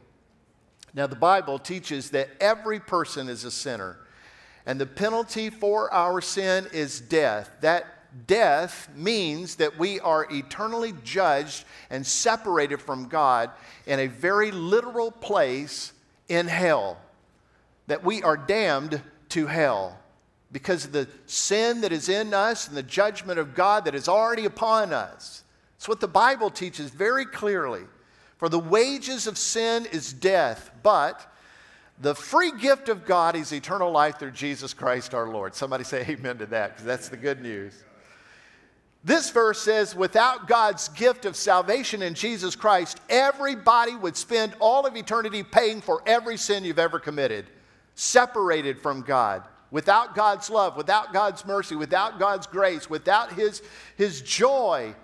Now, 0.93 1.07
the 1.07 1.15
Bible 1.15 1.59
teaches 1.59 2.11
that 2.11 2.29
every 2.39 2.79
person 2.79 3.27
is 3.27 3.43
a 3.43 3.51
sinner, 3.51 3.97
and 4.65 4.79
the 4.79 4.85
penalty 4.85 5.49
for 5.49 5.93
our 5.93 6.21
sin 6.21 6.67
is 6.71 7.01
death. 7.01 7.51
That 7.59 7.85
death 8.27 8.89
means 8.95 9.55
that 9.55 9.77
we 9.77 9.99
are 9.99 10.25
eternally 10.31 10.93
judged 11.03 11.65
and 11.89 12.07
separated 12.07 12.81
from 12.81 13.09
God 13.09 13.51
in 13.85 13.99
a 13.99 14.07
very 14.07 14.51
literal 14.51 15.11
place 15.11 15.91
in 16.29 16.47
hell. 16.47 16.97
That 17.87 18.03
we 18.03 18.23
are 18.23 18.37
damned 18.37 19.01
to 19.29 19.47
hell 19.47 19.99
because 20.51 20.85
of 20.85 20.91
the 20.91 21.07
sin 21.25 21.81
that 21.81 21.91
is 21.91 22.09
in 22.09 22.33
us 22.33 22.67
and 22.67 22.77
the 22.77 22.83
judgment 22.83 23.39
of 23.39 23.55
God 23.55 23.85
that 23.85 23.95
is 23.95 24.07
already 24.07 24.45
upon 24.45 24.93
us. 24.93 25.43
It's 25.77 25.87
what 25.87 25.99
the 25.99 26.07
Bible 26.07 26.49
teaches 26.49 26.89
very 26.89 27.25
clearly. 27.25 27.83
For 28.37 28.49
the 28.49 28.59
wages 28.59 29.27
of 29.27 29.37
sin 29.37 29.85
is 29.91 30.11
death, 30.13 30.71
but 30.83 31.31
the 31.99 32.15
free 32.15 32.51
gift 32.59 32.89
of 32.89 33.05
God 33.05 33.35
is 33.35 33.53
eternal 33.53 33.91
life 33.91 34.19
through 34.19 34.31
Jesus 34.31 34.73
Christ 34.73 35.13
our 35.13 35.29
Lord. 35.29 35.55
Somebody 35.55 35.83
say 35.83 36.05
amen 36.07 36.37
to 36.39 36.45
that 36.47 36.71
because 36.71 36.85
that's 36.85 37.09
the 37.09 37.17
good 37.17 37.41
news. 37.41 37.83
This 39.03 39.29
verse 39.29 39.61
says, 39.61 39.95
without 39.95 40.47
God's 40.47 40.89
gift 40.89 41.25
of 41.25 41.35
salvation 41.35 42.01
in 42.01 42.15
Jesus 42.15 42.55
Christ, 42.55 42.99
everybody 43.07 43.95
would 43.95 44.17
spend 44.17 44.55
all 44.59 44.87
of 44.87 44.95
eternity 44.95 45.43
paying 45.43 45.79
for 45.79 46.01
every 46.07 46.37
sin 46.37 46.65
you've 46.65 46.79
ever 46.79 46.99
committed, 46.99 47.45
separated 47.95 48.79
from 48.79 49.01
God. 49.01 49.43
Without 49.71 50.15
God's 50.15 50.49
love, 50.49 50.77
without 50.77 51.11
God's 51.11 51.45
mercy, 51.45 51.75
without 51.75 52.19
God's 52.19 52.47
grace, 52.47 52.89
without 52.89 53.33
His, 53.33 53.61
his 53.97 54.21
joy, 54.21 54.95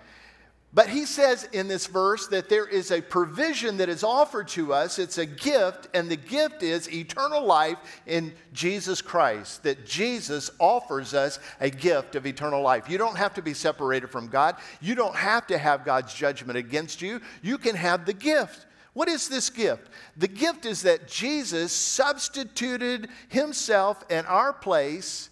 but 0.74 0.88
he 0.88 1.04
says 1.04 1.46
in 1.52 1.68
this 1.68 1.86
verse 1.86 2.28
that 2.28 2.48
there 2.48 2.66
is 2.66 2.90
a 2.90 3.02
provision 3.02 3.76
that 3.76 3.90
is 3.90 4.02
offered 4.02 4.48
to 4.48 4.72
us. 4.72 4.98
It's 4.98 5.18
a 5.18 5.26
gift, 5.26 5.88
and 5.92 6.10
the 6.10 6.16
gift 6.16 6.62
is 6.62 6.90
eternal 6.90 7.44
life 7.44 7.76
in 8.06 8.32
Jesus 8.54 9.02
Christ. 9.02 9.64
That 9.64 9.84
Jesus 9.84 10.50
offers 10.58 11.12
us 11.12 11.40
a 11.60 11.68
gift 11.68 12.14
of 12.14 12.26
eternal 12.26 12.62
life. 12.62 12.88
You 12.88 12.96
don't 12.96 13.18
have 13.18 13.34
to 13.34 13.42
be 13.42 13.52
separated 13.52 14.08
from 14.08 14.28
God, 14.28 14.56
you 14.80 14.94
don't 14.94 15.16
have 15.16 15.46
to 15.48 15.58
have 15.58 15.84
God's 15.84 16.14
judgment 16.14 16.56
against 16.56 17.02
you. 17.02 17.20
You 17.42 17.58
can 17.58 17.76
have 17.76 18.06
the 18.06 18.14
gift. 18.14 18.64
What 18.94 19.08
is 19.08 19.28
this 19.28 19.48
gift? 19.48 19.88
The 20.16 20.28
gift 20.28 20.66
is 20.66 20.82
that 20.82 21.08
Jesus 21.08 21.72
substituted 21.72 23.08
himself 23.28 24.04
in 24.10 24.26
our 24.26 24.52
place 24.52 25.30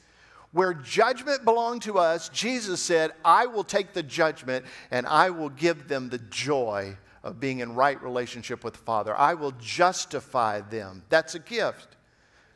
where 0.53 0.75
judgment 0.75 1.45
belonged 1.45 1.83
to 1.83 1.99
us, 1.99 2.29
Jesus 2.31 2.81
said, 2.81 3.13
I 3.25 3.47
will 3.47 3.63
take 3.63 3.93
the 3.93 4.03
judgment 4.03 4.65
and 4.91 5.07
I 5.07 5.31
will 5.31 5.51
give 5.51 5.87
them 5.87 6.09
the 6.09 6.19
joy 6.19 6.97
of 7.23 7.39
being 7.39 7.61
in 7.61 7.75
right 7.75 8.03
relationship 8.03 8.65
with 8.65 8.75
the 8.75 8.81
Father. 8.81 9.15
I 9.17 9.35
will 9.35 9.53
justify 9.61 10.63
them. 10.63 11.05
That's 11.09 11.35
a 11.35 11.39
gift. 11.39 11.97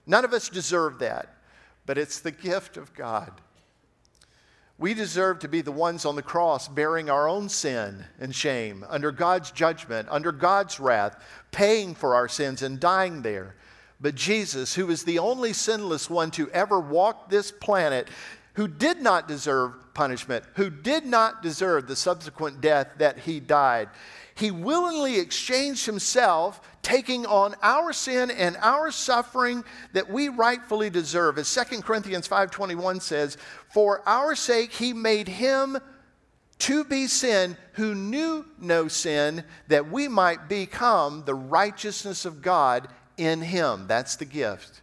None 0.07 0.25
of 0.25 0.33
us 0.33 0.49
deserve 0.49 0.99
that, 1.01 1.37
but 1.87 1.99
it's 1.99 2.21
the 2.21 2.31
gift 2.31 2.77
of 2.77 2.93
God. 2.95 3.31
We 4.77 4.93
deserve 4.93 5.39
to 5.41 5.49
be 5.49 5.61
the 5.61 5.73
ones 5.73 6.05
on 6.05 6.17
the 6.17 6.23
cross 6.23 6.67
bearing 6.67 7.09
our 7.09 7.29
own 7.29 7.49
sin 7.49 8.05
and 8.19 8.35
shame, 8.35 8.85
under 8.89 9.13
God's 9.13 9.53
judgment, 9.53 10.09
under 10.11 10.33
God's 10.33 10.81
wrath, 10.81 11.23
paying 11.53 11.95
for 11.95 12.15
our 12.15 12.29
sins 12.29 12.63
and 12.63 12.81
dying 12.81 13.23
there. 13.23 13.55
But 14.01 14.17
Jesus, 14.17 14.75
who 14.75 14.91
is 14.91 15.05
the 15.05 15.21
only 15.21 15.53
sinless 15.53 16.11
one 16.11 16.33
to 16.33 16.51
ever 16.51 16.81
walk 16.81 17.31
this 17.31 17.53
planet, 17.53 18.09
who 18.55 18.67
did 18.67 19.01
not 19.01 19.29
deserve 19.29 19.95
punishment, 19.95 20.45
who 20.55 20.71
did 20.71 21.07
not 21.07 21.43
deserve 21.43 21.87
the 21.87 21.97
subsequent 21.97 22.61
death 22.61 22.89
that 22.99 23.21
he 23.21 23.39
died, 23.39 23.89
he 24.35 24.51
willingly 24.51 25.19
exchanged 25.19 25.87
himself, 25.87 26.61
taking 26.83 27.25
on 27.27 27.55
our 27.63 27.93
sin 27.93 28.31
and 28.31 28.57
our 28.61 28.91
suffering 28.91 29.65
that 29.93 30.11
we 30.11 30.29
rightfully 30.29 30.91
deserve. 30.91 31.39
As 31.39 31.49
2 31.49 31.85
Corinthians 31.85 32.27
5:21 32.27 33.01
says, 33.01 33.37
"For 33.73 34.03
our 34.07 34.35
sake 34.35 34.73
he 34.73 34.93
made 34.93 35.29
him 35.29 35.79
to 36.61 36.85
be 36.85 37.07
sin 37.07 37.57
who 37.73 37.95
knew 37.95 38.45
no 38.59 38.89
sin, 38.89 39.45
that 39.69 39.91
we 39.91 40.09
might 40.09 40.49
become 40.49 41.25
the 41.25 41.35
righteousness 41.35 42.25
of 42.25 42.43
God 42.43 42.89
in 43.17 43.43
Him. 43.43 43.87
That's 43.87 44.17
the 44.17 44.25
gift. 44.25 44.81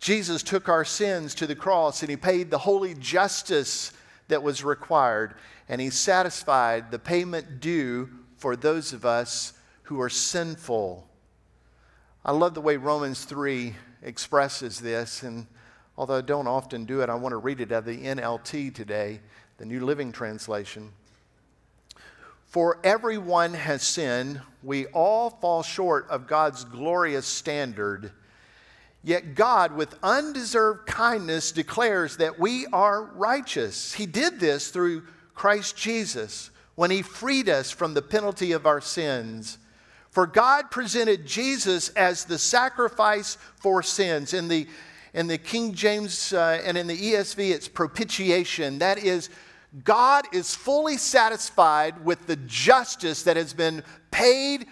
Jesus 0.00 0.42
took 0.42 0.68
our 0.68 0.84
sins 0.84 1.34
to 1.36 1.46
the 1.46 1.54
cross 1.54 2.02
and 2.02 2.10
He 2.10 2.16
paid 2.16 2.50
the 2.50 2.58
holy 2.58 2.94
justice 2.94 3.92
that 4.28 4.42
was 4.42 4.64
required, 4.64 5.34
and 5.68 5.80
He 5.80 5.90
satisfied 5.90 6.90
the 6.90 6.98
payment 6.98 7.60
due 7.60 8.08
for 8.36 8.56
those 8.56 8.92
of 8.92 9.04
us 9.04 9.52
who 9.84 10.00
are 10.00 10.10
sinful. 10.10 11.08
I 12.24 12.32
love 12.32 12.54
the 12.54 12.60
way 12.60 12.76
Romans 12.76 13.24
3 13.24 13.74
expresses 14.02 14.80
this, 14.80 15.22
and 15.22 15.46
Although 15.96 16.18
I 16.18 16.22
don't 16.22 16.48
often 16.48 16.84
do 16.84 17.02
it, 17.02 17.08
I 17.08 17.14
want 17.14 17.32
to 17.32 17.36
read 17.36 17.60
it 17.60 17.70
of 17.70 17.84
the 17.84 17.96
NLT 17.96 18.74
today, 18.74 19.20
the 19.58 19.64
New 19.64 19.84
Living 19.84 20.10
Translation. 20.10 20.90
For 22.46 22.78
everyone 22.82 23.54
has 23.54 23.82
sinned, 23.82 24.40
we 24.62 24.86
all 24.86 25.30
fall 25.30 25.62
short 25.62 26.08
of 26.08 26.26
God's 26.26 26.64
glorious 26.64 27.26
standard. 27.26 28.10
Yet 29.04 29.34
God, 29.34 29.76
with 29.76 29.96
undeserved 30.02 30.86
kindness, 30.86 31.52
declares 31.52 32.16
that 32.16 32.40
we 32.40 32.66
are 32.72 33.04
righteous. 33.04 33.92
He 33.94 34.06
did 34.06 34.40
this 34.40 34.70
through 34.70 35.04
Christ 35.34 35.76
Jesus 35.76 36.50
when 36.74 36.90
He 36.90 37.02
freed 37.02 37.48
us 37.48 37.70
from 37.70 37.94
the 37.94 38.02
penalty 38.02 38.52
of 38.52 38.66
our 38.66 38.80
sins. 38.80 39.58
For 40.10 40.26
God 40.28 40.70
presented 40.70 41.26
Jesus 41.26 41.88
as 41.90 42.24
the 42.24 42.38
sacrifice 42.38 43.36
for 43.56 43.82
sins. 43.82 44.32
In 44.32 44.46
the, 44.46 44.68
in 45.12 45.26
the 45.26 45.38
King 45.38 45.74
James 45.74 46.32
uh, 46.32 46.60
and 46.64 46.78
in 46.78 46.86
the 46.86 46.96
ESV, 46.96 47.50
it's 47.50 47.66
propitiation. 47.66 48.78
That 48.78 48.98
is, 48.98 49.28
God 49.82 50.26
is 50.32 50.54
fully 50.54 50.98
satisfied 50.98 52.04
with 52.04 52.28
the 52.28 52.36
justice 52.36 53.24
that 53.24 53.36
has 53.36 53.52
been 53.52 53.82
paid 54.12 54.66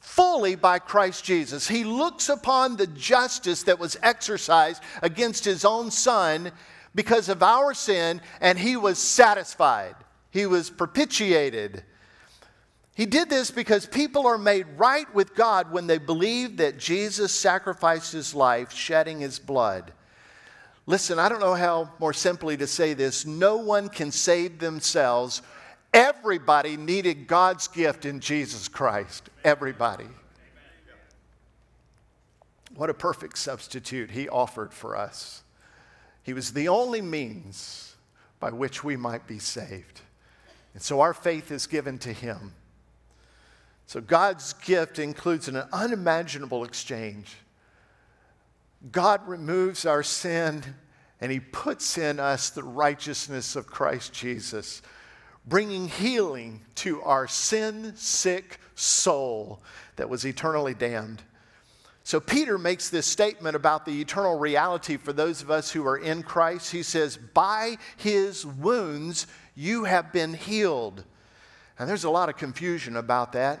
fully 0.00 0.56
by 0.56 0.78
Christ 0.78 1.24
Jesus. 1.24 1.66
He 1.66 1.84
looks 1.84 2.28
upon 2.28 2.76
the 2.76 2.88
justice 2.88 3.62
that 3.62 3.78
was 3.78 3.96
exercised 4.02 4.82
against 5.00 5.44
his 5.44 5.64
own 5.64 5.90
son 5.90 6.52
because 6.94 7.30
of 7.30 7.42
our 7.42 7.72
sin, 7.72 8.20
and 8.42 8.58
he 8.58 8.76
was 8.76 8.98
satisfied. 8.98 9.94
He 10.32 10.46
was 10.46 10.70
propitiated. 10.70 11.84
He 12.94 13.04
did 13.04 13.28
this 13.28 13.50
because 13.50 13.86
people 13.86 14.26
are 14.26 14.38
made 14.38 14.66
right 14.76 15.12
with 15.14 15.34
God 15.34 15.70
when 15.70 15.86
they 15.86 15.98
believe 15.98 16.56
that 16.56 16.78
Jesus 16.78 17.32
sacrificed 17.32 18.12
his 18.12 18.34
life, 18.34 18.72
shedding 18.72 19.20
his 19.20 19.38
blood. 19.38 19.92
Listen, 20.86 21.18
I 21.18 21.28
don't 21.28 21.40
know 21.40 21.54
how 21.54 21.92
more 21.98 22.14
simply 22.14 22.56
to 22.56 22.66
say 22.66 22.94
this. 22.94 23.26
No 23.26 23.56
one 23.58 23.90
can 23.90 24.10
save 24.10 24.58
themselves. 24.58 25.42
Everybody 25.92 26.78
needed 26.78 27.26
God's 27.26 27.68
gift 27.68 28.06
in 28.06 28.18
Jesus 28.18 28.68
Christ. 28.68 29.28
Everybody. 29.44 30.08
What 32.74 32.88
a 32.88 32.94
perfect 32.94 33.36
substitute 33.36 34.10
he 34.10 34.30
offered 34.30 34.72
for 34.72 34.96
us. 34.96 35.42
He 36.22 36.32
was 36.32 36.54
the 36.54 36.68
only 36.68 37.02
means 37.02 37.96
by 38.40 38.50
which 38.50 38.82
we 38.82 38.96
might 38.96 39.26
be 39.26 39.38
saved. 39.38 40.00
And 40.74 40.82
so 40.82 41.00
our 41.00 41.14
faith 41.14 41.50
is 41.50 41.66
given 41.66 41.98
to 41.98 42.12
him. 42.12 42.54
So 43.86 44.00
God's 44.00 44.54
gift 44.54 44.98
includes 44.98 45.48
an 45.48 45.56
unimaginable 45.72 46.64
exchange. 46.64 47.36
God 48.90 49.26
removes 49.28 49.84
our 49.86 50.02
sin 50.02 50.62
and 51.20 51.30
he 51.30 51.38
puts 51.40 51.98
in 51.98 52.18
us 52.18 52.50
the 52.50 52.64
righteousness 52.64 53.54
of 53.54 53.66
Christ 53.66 54.12
Jesus, 54.12 54.82
bringing 55.46 55.88
healing 55.88 56.62
to 56.76 57.00
our 57.02 57.28
sin 57.28 57.92
sick 57.94 58.58
soul 58.74 59.62
that 59.96 60.08
was 60.08 60.24
eternally 60.24 60.74
damned. 60.74 61.22
So, 62.04 62.18
Peter 62.18 62.58
makes 62.58 62.90
this 62.90 63.06
statement 63.06 63.54
about 63.54 63.86
the 63.86 64.00
eternal 64.00 64.36
reality 64.36 64.96
for 64.96 65.12
those 65.12 65.40
of 65.40 65.52
us 65.52 65.70
who 65.70 65.86
are 65.86 65.98
in 65.98 66.24
Christ. 66.24 66.72
He 66.72 66.82
says, 66.82 67.16
By 67.16 67.76
his 67.96 68.44
wounds 68.44 69.28
you 69.54 69.84
have 69.84 70.12
been 70.12 70.34
healed. 70.34 71.04
And 71.78 71.88
there's 71.88 72.04
a 72.04 72.10
lot 72.10 72.28
of 72.28 72.36
confusion 72.36 72.96
about 72.96 73.32
that. 73.32 73.60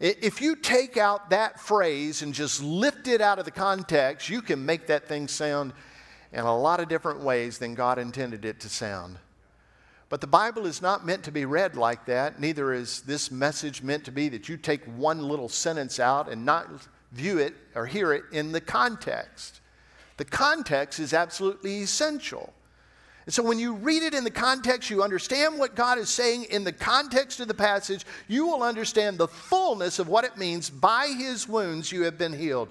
If 0.00 0.40
you 0.40 0.54
take 0.54 0.96
out 0.96 1.30
that 1.30 1.58
phrase 1.58 2.22
and 2.22 2.32
just 2.32 2.62
lift 2.62 3.08
it 3.08 3.20
out 3.20 3.38
of 3.40 3.44
the 3.44 3.50
context, 3.50 4.28
you 4.28 4.40
can 4.40 4.64
make 4.64 4.86
that 4.86 5.08
thing 5.08 5.26
sound 5.26 5.72
in 6.32 6.40
a 6.40 6.56
lot 6.56 6.78
of 6.78 6.88
different 6.88 7.20
ways 7.20 7.58
than 7.58 7.74
God 7.74 7.98
intended 7.98 8.44
it 8.44 8.60
to 8.60 8.68
sound. 8.68 9.18
But 10.08 10.20
the 10.20 10.26
Bible 10.26 10.66
is 10.66 10.80
not 10.80 11.04
meant 11.04 11.24
to 11.24 11.32
be 11.32 11.44
read 11.44 11.76
like 11.76 12.06
that. 12.06 12.40
Neither 12.40 12.72
is 12.72 13.02
this 13.02 13.30
message 13.30 13.82
meant 13.82 14.04
to 14.04 14.12
be 14.12 14.28
that 14.30 14.48
you 14.48 14.56
take 14.56 14.84
one 14.84 15.22
little 15.22 15.48
sentence 15.48 15.98
out 15.98 16.30
and 16.30 16.44
not 16.44 16.68
view 17.12 17.38
it 17.38 17.54
or 17.74 17.86
hear 17.86 18.12
it 18.12 18.24
in 18.32 18.52
the 18.52 18.60
context. 18.60 19.60
The 20.16 20.24
context 20.24 20.98
is 21.00 21.12
absolutely 21.12 21.82
essential. 21.82 22.52
And 23.28 23.34
so 23.34 23.42
when 23.42 23.58
you 23.58 23.74
read 23.74 24.02
it 24.02 24.14
in 24.14 24.24
the 24.24 24.30
context, 24.30 24.88
you 24.88 25.02
understand 25.02 25.58
what 25.58 25.74
God 25.74 25.98
is 25.98 26.08
saying 26.08 26.44
in 26.44 26.64
the 26.64 26.72
context 26.72 27.40
of 27.40 27.48
the 27.48 27.52
passage, 27.52 28.06
you 28.26 28.46
will 28.46 28.62
understand 28.62 29.18
the 29.18 29.28
fullness 29.28 29.98
of 29.98 30.08
what 30.08 30.24
it 30.24 30.38
means 30.38 30.70
by 30.70 31.08
his 31.08 31.46
wounds 31.46 31.92
you 31.92 32.04
have 32.04 32.16
been 32.16 32.32
healed. 32.32 32.70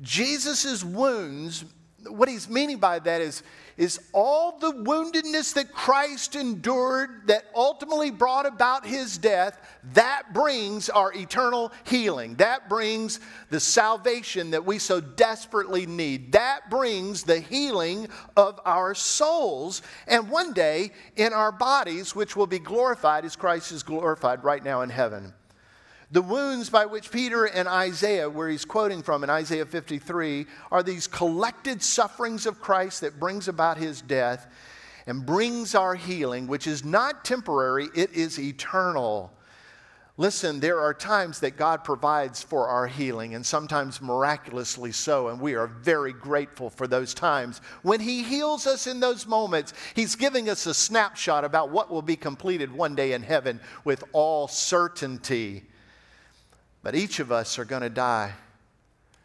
Jesus' 0.00 0.84
wounds, 0.84 1.64
what 2.08 2.28
he's 2.28 2.48
meaning 2.48 2.78
by 2.78 2.98
that 2.98 3.20
is 3.20 3.42
is 3.80 3.98
all 4.12 4.58
the 4.58 4.72
woundedness 4.72 5.54
that 5.54 5.72
Christ 5.72 6.36
endured 6.36 7.26
that 7.28 7.44
ultimately 7.54 8.10
brought 8.10 8.44
about 8.44 8.84
his 8.84 9.16
death, 9.16 9.58
that 9.94 10.34
brings 10.34 10.90
our 10.90 11.14
eternal 11.14 11.72
healing. 11.84 12.34
That 12.34 12.68
brings 12.68 13.20
the 13.48 13.58
salvation 13.58 14.50
that 14.50 14.66
we 14.66 14.78
so 14.78 15.00
desperately 15.00 15.86
need. 15.86 16.32
That 16.32 16.68
brings 16.68 17.22
the 17.22 17.40
healing 17.40 18.08
of 18.36 18.60
our 18.66 18.94
souls 18.94 19.80
and 20.06 20.28
one 20.28 20.52
day 20.52 20.90
in 21.16 21.32
our 21.32 21.50
bodies, 21.50 22.14
which 22.14 22.36
will 22.36 22.46
be 22.46 22.58
glorified 22.58 23.24
as 23.24 23.34
Christ 23.34 23.72
is 23.72 23.82
glorified 23.82 24.44
right 24.44 24.62
now 24.62 24.82
in 24.82 24.90
heaven. 24.90 25.32
The 26.12 26.22
wounds 26.22 26.70
by 26.70 26.86
which 26.86 27.12
Peter 27.12 27.44
and 27.44 27.68
Isaiah, 27.68 28.28
where 28.28 28.48
he's 28.48 28.64
quoting 28.64 29.02
from 29.02 29.22
in 29.22 29.30
Isaiah 29.30 29.66
53, 29.66 30.46
are 30.72 30.82
these 30.82 31.06
collected 31.06 31.82
sufferings 31.82 32.46
of 32.46 32.60
Christ 32.60 33.02
that 33.02 33.20
brings 33.20 33.46
about 33.46 33.76
his 33.76 34.02
death 34.02 34.48
and 35.06 35.24
brings 35.24 35.76
our 35.76 35.94
healing, 35.94 36.48
which 36.48 36.66
is 36.66 36.84
not 36.84 37.24
temporary, 37.24 37.88
it 37.94 38.12
is 38.12 38.40
eternal. 38.40 39.32
Listen, 40.16 40.58
there 40.58 40.80
are 40.80 40.92
times 40.92 41.40
that 41.40 41.56
God 41.56 41.84
provides 41.84 42.42
for 42.42 42.66
our 42.66 42.88
healing, 42.88 43.34
and 43.36 43.46
sometimes 43.46 44.02
miraculously 44.02 44.92
so, 44.92 45.28
and 45.28 45.40
we 45.40 45.54
are 45.54 45.68
very 45.68 46.12
grateful 46.12 46.70
for 46.70 46.88
those 46.88 47.14
times. 47.14 47.60
When 47.82 48.00
He 48.00 48.24
heals 48.24 48.66
us 48.66 48.88
in 48.88 48.98
those 48.98 49.26
moments, 49.28 49.72
He's 49.94 50.16
giving 50.16 50.50
us 50.50 50.66
a 50.66 50.74
snapshot 50.74 51.44
about 51.44 51.70
what 51.70 51.88
will 51.88 52.02
be 52.02 52.16
completed 52.16 52.72
one 52.72 52.96
day 52.96 53.12
in 53.12 53.22
heaven 53.22 53.60
with 53.84 54.02
all 54.12 54.48
certainty. 54.48 55.69
But 56.82 56.94
each 56.94 57.20
of 57.20 57.30
us 57.30 57.58
are 57.58 57.64
going 57.64 57.82
to 57.82 57.90
die. 57.90 58.32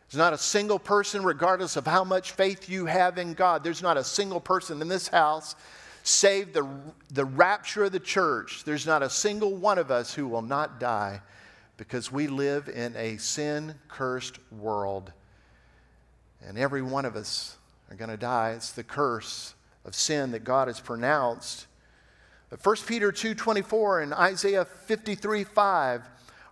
There's 0.08 0.20
not 0.20 0.34
a 0.34 0.38
single 0.38 0.80
person, 0.80 1.24
regardless 1.24 1.78
of 1.78 1.88
how 1.88 2.04
much 2.04 2.32
faith 2.32 2.70
you 2.70 2.86
have 2.86 3.18
in 3.18 3.34
God, 3.34 3.64
there's 3.64 3.82
not 3.82 3.98
a 3.98 4.04
single 4.04 4.40
person 4.40 4.82
in 4.82 4.88
this 4.88 5.08
house, 5.08 5.56
save 6.04 6.54
the, 6.54 6.68
the 7.12 7.26
rapture 7.26 7.86
of 7.86 7.92
the 7.92 8.00
church. 8.00 8.64
There's 8.64 8.86
not 8.86 9.02
a 9.02 9.10
single 9.10 9.56
one 9.56 9.78
of 9.80 9.90
us 9.90 10.14
who 10.14 10.28
will 10.28 10.44
not 10.44 10.80
die 10.80 11.22
because 11.78 12.12
we 12.12 12.28
live 12.28 12.70
in 12.70 12.96
a 12.96 13.18
sin 13.18 13.76
cursed 13.88 14.40
world. 14.52 15.12
And 16.46 16.58
every 16.58 16.82
one 16.82 17.06
of 17.06 17.16
us 17.16 17.58
are 17.90 17.96
going 17.96 18.12
to 18.12 18.18
die. 18.18 18.52
It's 18.52 18.72
the 18.72 18.84
curse 18.84 19.56
of 19.84 19.96
sin 19.96 20.32
that 20.32 20.44
God 20.44 20.68
has 20.68 20.80
pronounced. 20.80 21.68
But 22.50 22.64
1 22.64 22.76
Peter 22.86 23.12
2:24 23.12 24.04
and 24.04 24.14
Isaiah 24.14 24.66
53:5 24.66 26.04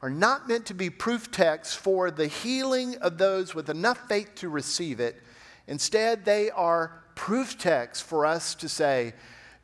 are 0.04 0.10
not 0.10 0.50
meant 0.50 0.66
to 0.66 0.74
be 0.74 0.89
proof 0.89 1.32
texts 1.32 1.74
for 1.74 2.12
the 2.12 2.28
healing 2.28 2.98
of 2.98 3.18
those 3.18 3.56
with 3.56 3.70
enough 3.70 4.10
faith 4.10 4.36
to 4.36 4.50
receive 4.50 5.00
it. 5.00 5.24
Instead, 5.68 6.26
they 6.26 6.52
are 6.52 7.02
proof 7.16 7.58
texts 7.58 8.04
for 8.04 8.26
us 8.26 8.54
to 8.54 8.68
say, 8.68 9.13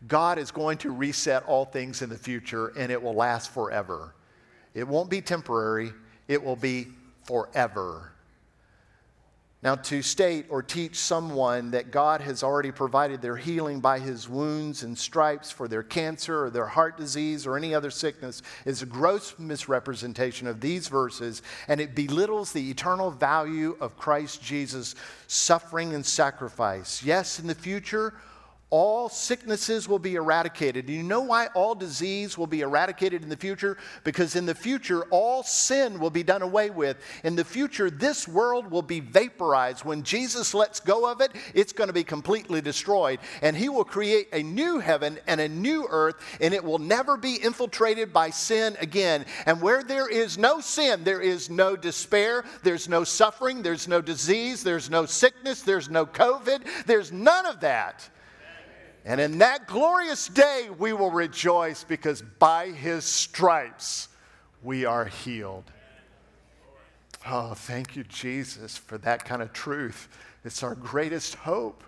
God 0.07 0.37
is 0.37 0.49
going 0.49 0.77
to 0.77 0.91
reset 0.91 1.43
all 1.43 1.65
things 1.65 2.01
in 2.01 2.09
the 2.09 2.17
future 2.17 2.67
and 2.77 2.89
it 2.89 3.03
will 3.03 3.15
last 3.15 3.53
forever. 3.53 4.15
It 4.73 4.87
won't 4.87 5.09
be 5.09 5.19
temporary, 5.19 5.91
it 6.29 6.41
will 6.41 6.55
be 6.55 6.87
forever. 7.23 8.13
Now, 9.61 9.75
to 9.75 10.01
state 10.01 10.45
or 10.49 10.63
teach 10.63 10.95
someone 10.95 11.71
that 11.71 11.91
God 11.91 12.21
has 12.21 12.43
already 12.43 12.71
provided 12.71 13.21
their 13.21 13.35
healing 13.35 13.81
by 13.81 13.99
his 13.99 14.29
wounds 14.29 14.83
and 14.83 14.97
stripes 14.97 15.51
for 15.51 15.67
their 15.67 15.83
cancer 15.83 16.45
or 16.45 16.49
their 16.49 16.65
heart 16.65 16.97
disease 16.97 17.45
or 17.45 17.57
any 17.57 17.75
other 17.75 17.91
sickness 17.91 18.41
is 18.63 18.81
a 18.81 18.85
gross 18.85 19.37
misrepresentation 19.37 20.47
of 20.47 20.61
these 20.61 20.87
verses, 20.87 21.41
and 21.67 21.81
it 21.81 21.93
belittles 21.93 22.53
the 22.53 22.69
eternal 22.69 23.11
value 23.11 23.75
of 23.81 23.97
Christ 23.97 24.41
Jesus' 24.41 24.95
suffering 25.27 25.93
and 25.93 26.05
sacrifice. 26.05 27.03
Yes, 27.03 27.37
in 27.37 27.47
the 27.47 27.53
future, 27.53 28.13
All 28.71 29.09
sicknesses 29.09 29.89
will 29.89 29.97
be 29.97 30.13
eradicated. 30.13 30.85
Do 30.85 30.93
you 30.93 31.01
know 31.01 31.21
why 31.21 31.47
all 31.55 31.73
disease 31.73 32.37
will 32.37 32.45
be 32.45 32.61
eradicated 32.61 33.23
in 33.23 33.29
the 33.29 33.35
future? 33.35 33.77
Because 34.03 34.35
in 34.35 34.45
the 34.45 34.53
future, 34.53 35.05
all 35.05 35.41
sin 35.41 35.99
will 35.99 36.11
be 36.11 36.21
done 36.21 36.43
away 36.43 36.69
with. 36.69 36.97
In 37.23 37.35
the 37.35 37.43
future, 37.43 37.89
this 37.89 38.27
world 38.27 38.69
will 38.69 38.83
be 38.83 38.99
vaporized. 38.99 39.85
When 39.85 40.03
Jesus 40.03 40.53
lets 40.53 40.79
go 40.79 41.11
of 41.11 41.19
it, 41.19 41.31
it's 41.55 41.73
going 41.73 41.87
to 41.87 41.93
be 41.93 42.03
completely 42.03 42.61
destroyed. 42.61 43.19
And 43.41 43.57
he 43.57 43.69
will 43.69 43.83
create 43.83 44.27
a 44.33 44.43
new 44.43 44.77
heaven 44.77 45.17
and 45.25 45.41
a 45.41 45.49
new 45.49 45.87
earth, 45.89 46.17
and 46.39 46.53
it 46.53 46.63
will 46.63 46.77
never 46.77 47.17
be 47.17 47.37
infiltrated 47.37 48.13
by 48.13 48.29
sin 48.29 48.77
again. 48.79 49.25
And 49.47 49.63
where 49.63 49.81
there 49.81 50.07
is 50.07 50.37
no 50.37 50.59
sin, 50.59 51.03
there 51.03 51.21
is 51.21 51.49
no 51.49 51.75
despair, 51.75 52.45
there's 52.61 52.87
no 52.87 53.03
suffering, 53.03 53.63
there's 53.63 53.87
no 53.87 53.99
disease, 53.99 54.61
there's 54.61 54.91
no 54.91 55.07
sickness, 55.07 55.63
there's 55.63 55.89
no 55.89 56.05
COVID, 56.05 56.85
there's 56.85 57.11
none 57.11 57.47
of 57.47 57.61
that. 57.61 58.07
And 59.09 59.19
in 59.19 59.39
that 59.39 59.65
glorious 59.65 60.27
day, 60.27 60.67
we 60.77 60.93
will 60.93 61.09
rejoice 61.09 61.83
because 61.83 62.21
by 62.21 62.67
his 62.67 63.05
stripes 63.05 64.07
we 64.61 64.85
are 64.85 65.05
healed. 65.05 65.63
Oh, 67.25 67.55
thank 67.55 67.95
you, 67.95 68.03
Jesus, 68.03 68.77
for 68.77 68.99
that 68.99 69.25
kind 69.25 69.41
of 69.41 69.51
truth. 69.51 70.09
It's 70.45 70.61
our 70.61 70.75
greatest 70.75 71.33
hope 71.33 71.83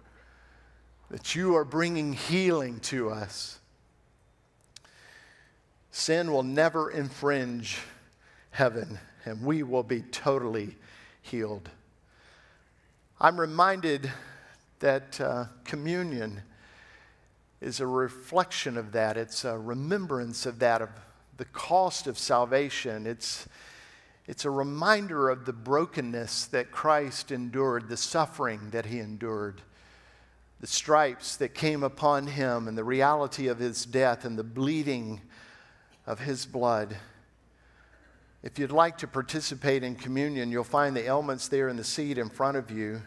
that 1.12 1.36
you 1.36 1.56
are 1.56 1.64
bringing 1.64 2.14
healing 2.14 2.80
to 2.80 3.12
us. 3.12 3.60
Sin 5.92 6.32
will 6.32 6.42
never 6.42 6.90
infringe 6.90 7.78
heaven, 8.50 8.98
and 9.26 9.46
we 9.46 9.62
will 9.62 9.84
be 9.84 10.02
totally 10.02 10.76
healed. 11.22 11.70
I'm 13.20 13.40
reminded 13.40 14.12
that 14.80 15.22
uh, 15.22 15.46
communion 15.66 16.42
is 17.62 17.80
a 17.80 17.88
reflection 17.88 18.76
of 18.76 18.92
that. 18.92 19.18
It's 19.18 19.46
a 19.46 19.58
remembrance 19.58 20.46
of 20.48 20.60
that, 20.60 20.82
of 20.82 20.90
the 21.38 21.46
cost 21.46 22.08
of 22.08 22.18
salvation. 22.18 23.06
It's, 23.06 23.48
it's 24.28 24.46
a 24.46 24.50
reminder 24.50 25.30
of 25.30 25.46
the 25.46 25.54
brokenness 25.54 26.48
that 26.48 26.72
Christ 26.72 27.32
endured, 27.32 27.88
the 27.88 27.98
suffering 27.98 28.72
that 28.72 28.88
he 28.88 29.00
endured, 29.00 29.62
the 30.60 30.68
stripes 30.68 31.38
that 31.38 31.54
came 31.54 31.84
upon 31.84 32.28
him, 32.28 32.68
and 32.68 32.78
the 32.78 32.84
reality 32.84 33.48
of 33.48 33.60
his 33.60 33.86
death 33.86 34.26
and 34.26 34.38
the 34.38 34.44
bleeding 34.44 35.22
of 36.08 36.20
his 36.20 36.48
blood. 36.48 36.98
If 38.42 38.58
you'd 38.58 38.72
like 38.72 38.98
to 39.00 39.08
participate 39.08 39.84
in 39.84 39.94
communion, 39.94 40.52
you'll 40.52 40.64
find 40.64 40.96
the 40.96 41.06
elements 41.06 41.48
there 41.48 41.70
in 41.70 41.78
the 41.78 41.84
seat 41.84 42.18
in 42.18 42.30
front 42.30 42.58
of 42.58 42.72
you. 42.72 43.04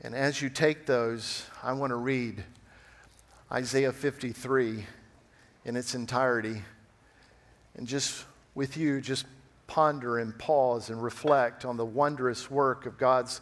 And 0.00 0.14
as 0.14 0.40
you 0.40 0.48
take 0.48 0.86
those, 0.86 1.44
I 1.60 1.72
want 1.72 1.90
to 1.90 1.96
read 1.96 2.44
Isaiah 3.50 3.92
53 3.92 4.84
in 5.64 5.76
its 5.76 5.94
entirety. 5.94 6.62
And 7.76 7.86
just 7.86 8.24
with 8.54 8.76
you, 8.76 9.00
just 9.00 9.24
ponder 9.66 10.18
and 10.18 10.38
pause 10.38 10.90
and 10.90 11.02
reflect 11.02 11.64
on 11.64 11.76
the 11.76 11.84
wondrous 11.84 12.50
work 12.50 12.84
of 12.84 12.98
God's 12.98 13.40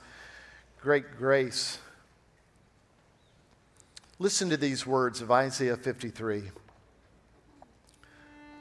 great 0.80 1.16
grace. 1.18 1.78
Listen 4.18 4.48
to 4.50 4.56
these 4.56 4.86
words 4.86 5.20
of 5.20 5.30
Isaiah 5.30 5.76
53. 5.76 6.44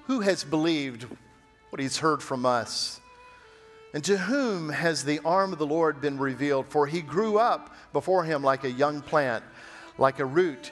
Who 0.08 0.22
has 0.22 0.44
believed 0.44 1.06
what 1.70 1.80
he's 1.80 1.98
heard 1.98 2.24
from 2.24 2.46
us? 2.46 3.00
And 3.94 4.04
to 4.04 4.18
whom 4.18 4.70
has 4.70 5.04
the 5.04 5.20
arm 5.24 5.54
of 5.54 5.60
the 5.60 5.66
Lord 5.66 6.02
been 6.02 6.18
revealed? 6.18 6.66
For 6.70 6.88
he 6.88 7.02
grew 7.02 7.38
up 7.38 7.74
before 7.94 8.24
him 8.24 8.44
like 8.44 8.64
a 8.64 8.72
young 8.72 9.02
plant, 9.02 9.44
like 9.98 10.20
a 10.20 10.26
root 10.26 10.72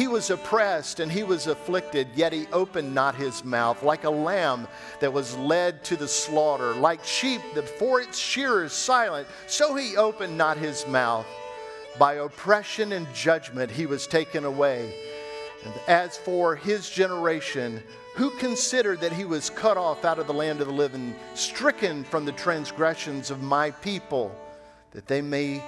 He 0.00 0.08
was 0.08 0.30
oppressed 0.30 0.98
and 0.98 1.12
he 1.12 1.24
was 1.24 1.46
afflicted, 1.46 2.08
yet 2.14 2.32
he 2.32 2.46
opened 2.54 2.94
not 2.94 3.14
his 3.14 3.44
mouth, 3.44 3.82
like 3.82 4.04
a 4.04 4.10
lamb 4.10 4.66
that 4.98 5.12
was 5.12 5.36
led 5.36 5.84
to 5.84 5.94
the 5.94 6.08
slaughter, 6.08 6.72
like 6.72 7.04
sheep 7.04 7.42
that 7.54 7.66
before 7.66 8.00
its 8.00 8.18
shearer 8.18 8.64
is 8.64 8.72
silent, 8.72 9.28
so 9.46 9.74
he 9.74 9.98
opened 9.98 10.38
not 10.38 10.56
his 10.56 10.86
mouth. 10.86 11.26
By 11.98 12.14
oppression 12.14 12.92
and 12.92 13.12
judgment 13.12 13.70
he 13.70 13.84
was 13.84 14.06
taken 14.06 14.46
away. 14.46 14.90
And 15.66 15.74
as 15.86 16.16
for 16.16 16.56
his 16.56 16.88
generation, 16.88 17.82
who 18.14 18.30
considered 18.38 19.02
that 19.02 19.12
he 19.12 19.26
was 19.26 19.50
cut 19.50 19.76
off 19.76 20.06
out 20.06 20.18
of 20.18 20.26
the 20.26 20.32
land 20.32 20.62
of 20.62 20.66
the 20.68 20.72
living, 20.72 21.14
stricken 21.34 22.04
from 22.04 22.24
the 22.24 22.32
transgressions 22.32 23.30
of 23.30 23.42
my 23.42 23.70
people, 23.70 24.34
that 24.92 25.06
they 25.06 25.20
may 25.20 25.62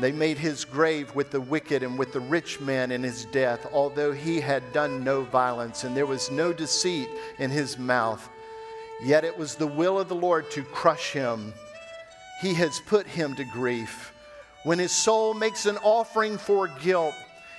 they 0.00 0.12
made 0.12 0.38
his 0.38 0.64
grave 0.64 1.14
with 1.14 1.30
the 1.30 1.40
wicked 1.40 1.82
and 1.82 1.98
with 1.98 2.12
the 2.12 2.20
rich 2.20 2.60
man 2.60 2.92
in 2.92 3.02
his 3.02 3.24
death, 3.26 3.66
although 3.72 4.12
he 4.12 4.40
had 4.40 4.72
done 4.72 5.02
no 5.02 5.22
violence, 5.22 5.84
and 5.84 5.96
there 5.96 6.06
was 6.06 6.30
no 6.30 6.52
deceit 6.52 7.08
in 7.38 7.50
his 7.50 7.78
mouth. 7.78 8.28
Yet 9.02 9.24
it 9.24 9.36
was 9.36 9.54
the 9.54 9.66
will 9.66 9.98
of 9.98 10.08
the 10.08 10.14
Lord 10.14 10.50
to 10.52 10.62
crush 10.62 11.12
him. 11.12 11.52
He 12.40 12.54
has 12.54 12.80
put 12.80 13.06
him 13.06 13.34
to 13.36 13.44
grief. 13.44 14.12
When 14.64 14.78
his 14.78 14.92
soul 14.92 15.32
makes 15.32 15.64
an 15.64 15.78
offering 15.78 16.38
for 16.38 16.68
guilt, 16.68 17.14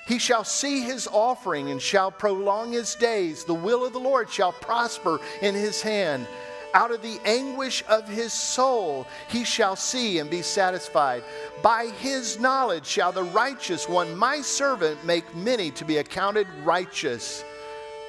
he 0.08 0.20
shall 0.20 0.44
see 0.44 0.82
his 0.82 1.08
offering 1.12 1.70
and 1.70 1.82
shall 1.82 2.12
prolong 2.12 2.72
his 2.72 2.96
days. 2.96 3.44
The 3.44 3.54
will 3.54 3.86
of 3.86 3.94
the 3.94 4.00
Lord 4.00 4.30
shall 4.30 4.54
prosper 4.54 5.20
in 5.42 5.54
his 5.54 5.82
hand. 5.82 6.28
Out 6.74 6.92
of 6.92 7.02
the 7.02 7.20
anguish 7.26 7.84
of 7.88 8.08
his 8.08 8.34
soul 8.34 9.08
he 9.30 9.44
shall 9.44 9.76
see 9.76 10.20
and 10.20 10.30
be 10.30 10.42
satisfied. 10.42 11.24
By 11.64 11.88
his 12.00 12.40
knowledge 12.40 12.86
shall 12.86 13.12
the 13.12 13.24
righteous 13.24 13.88
one, 13.90 14.16
my 14.16 14.42
servant, 14.42 15.04
make 15.06 15.36
many 15.36 15.72
to 15.72 15.86
be 15.86 15.98
accounted 15.98 16.48
righteous. 16.64 17.44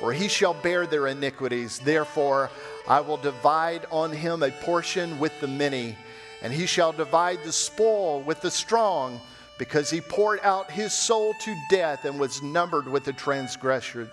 For 0.01 0.13
he 0.13 0.29
shall 0.29 0.55
bear 0.55 0.87
their 0.87 1.07
iniquities. 1.09 1.79
Therefore, 1.79 2.51
I 2.87 3.01
will 3.01 3.17
divide 3.17 3.87
on 3.91 4.13
him 4.13 4.43
a 4.43 4.51
portion 4.51 5.19
with 5.19 5.33
the 5.41 5.49
many, 5.49 5.97
and 6.43 6.53
he 6.53 6.67
shall 6.67 6.93
divide 6.93 7.43
the 7.43 7.53
spoil 7.53 8.21
with 8.23 8.41
the 8.41 8.51
strong, 8.51 9.21
because 9.59 9.91
he 9.91 10.01
poured 10.01 10.39
out 10.43 10.71
his 10.71 10.93
soul 10.93 11.35
to 11.41 11.57
death 11.69 12.05
and 12.05 12.21
was 12.21 12.43
numbered 12.43 12.87
with 12.87 13.05
the 13.05 13.13
transgressors. 13.13 14.09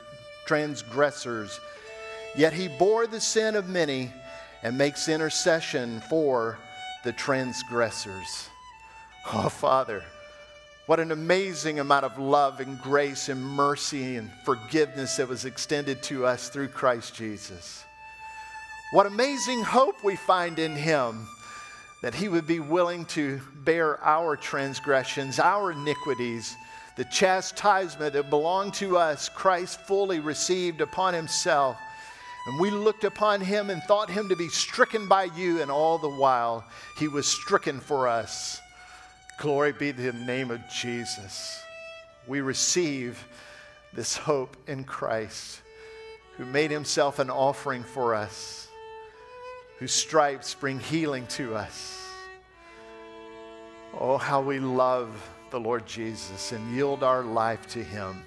Yet 2.35 2.53
he 2.53 2.67
bore 2.67 3.05
the 3.05 3.21
sin 3.21 3.55
of 3.55 3.69
many 3.69 4.11
and 4.65 4.75
makes 4.79 5.07
intercession 5.07 6.01
for 6.09 6.57
the 7.03 7.11
transgressors. 7.11 8.49
Oh, 9.31 9.47
Father, 9.47 10.01
what 10.87 10.99
an 10.99 11.11
amazing 11.11 11.79
amount 11.79 12.03
of 12.03 12.17
love 12.17 12.59
and 12.59 12.81
grace 12.81 13.29
and 13.29 13.45
mercy 13.45 14.15
and 14.15 14.31
forgiveness 14.43 15.17
that 15.17 15.29
was 15.29 15.45
extended 15.45 16.01
to 16.01 16.25
us 16.25 16.49
through 16.49 16.69
Christ 16.69 17.13
Jesus. 17.13 17.85
What 18.89 19.05
amazing 19.05 19.61
hope 19.61 20.03
we 20.03 20.15
find 20.15 20.57
in 20.57 20.75
Him 20.75 21.27
that 22.01 22.15
He 22.15 22.27
would 22.27 22.47
be 22.47 22.59
willing 22.59 23.05
to 23.05 23.39
bear 23.65 24.03
our 24.03 24.35
transgressions, 24.35 25.37
our 25.39 25.73
iniquities, 25.73 26.55
the 26.95 27.05
chastisement 27.05 28.13
that 28.13 28.31
belonged 28.31 28.73
to 28.75 28.97
us, 28.97 29.29
Christ 29.29 29.79
fully 29.81 30.19
received 30.19 30.81
upon 30.81 31.13
Himself 31.13 31.77
and 32.47 32.59
we 32.59 32.69
looked 32.69 33.03
upon 33.03 33.41
him 33.41 33.69
and 33.69 33.81
thought 33.83 34.09
him 34.09 34.29
to 34.29 34.35
be 34.35 34.49
stricken 34.49 35.07
by 35.07 35.23
you, 35.35 35.61
and 35.61 35.71
all 35.71 35.97
the 35.97 36.09
while 36.09 36.63
he 36.97 37.07
was 37.07 37.25
stricken 37.25 37.79
for 37.79 38.07
us. 38.07 38.61
Glory 39.39 39.71
be 39.73 39.91
to 39.91 40.11
the 40.11 40.13
name 40.13 40.51
of 40.51 40.61
Jesus. 40.69 41.59
We 42.27 42.41
receive 42.41 43.25
this 43.93 44.15
hope 44.17 44.57
in 44.67 44.83
Christ, 44.83 45.61
who 46.37 46.45
made 46.45 46.71
himself 46.71 47.19
an 47.19 47.29
offering 47.29 47.83
for 47.83 48.13
us. 48.13 48.67
whose 49.79 49.91
stripes 49.91 50.53
bring 50.53 50.79
healing 50.79 51.27
to 51.27 51.55
us. 51.55 52.01
Oh, 53.99 54.17
how 54.17 54.41
we 54.41 54.59
love 54.59 55.09
the 55.51 55.59
Lord 55.59 55.85
Jesus 55.85 56.51
and 56.51 56.75
yield 56.75 57.03
our 57.03 57.23
life 57.23 57.67
to 57.67 57.83
him. 57.83 58.23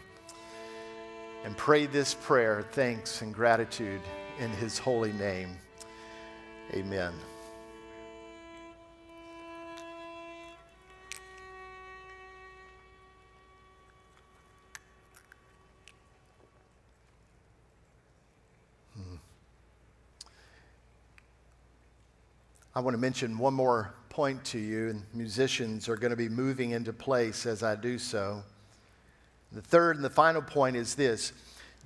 And 1.48 1.56
pray 1.56 1.86
this 1.86 2.12
prayer, 2.12 2.62
thanks 2.72 3.22
and 3.22 3.32
gratitude 3.32 4.02
in 4.38 4.50
his 4.50 4.76
holy 4.76 5.14
name. 5.14 5.56
Amen. 6.74 7.14
Hmm. 18.94 19.16
I 22.74 22.80
want 22.80 22.92
to 22.92 22.98
mention 22.98 23.38
one 23.38 23.54
more 23.54 23.94
point 24.10 24.44
to 24.44 24.58
you, 24.58 24.90
and 24.90 25.02
musicians 25.14 25.88
are 25.88 25.96
going 25.96 26.10
to 26.10 26.16
be 26.16 26.28
moving 26.28 26.72
into 26.72 26.92
place 26.92 27.46
as 27.46 27.62
I 27.62 27.74
do 27.74 27.98
so. 27.98 28.42
The 29.52 29.62
third 29.62 29.96
and 29.96 30.04
the 30.04 30.10
final 30.10 30.42
point 30.42 30.76
is 30.76 30.94
this 30.94 31.32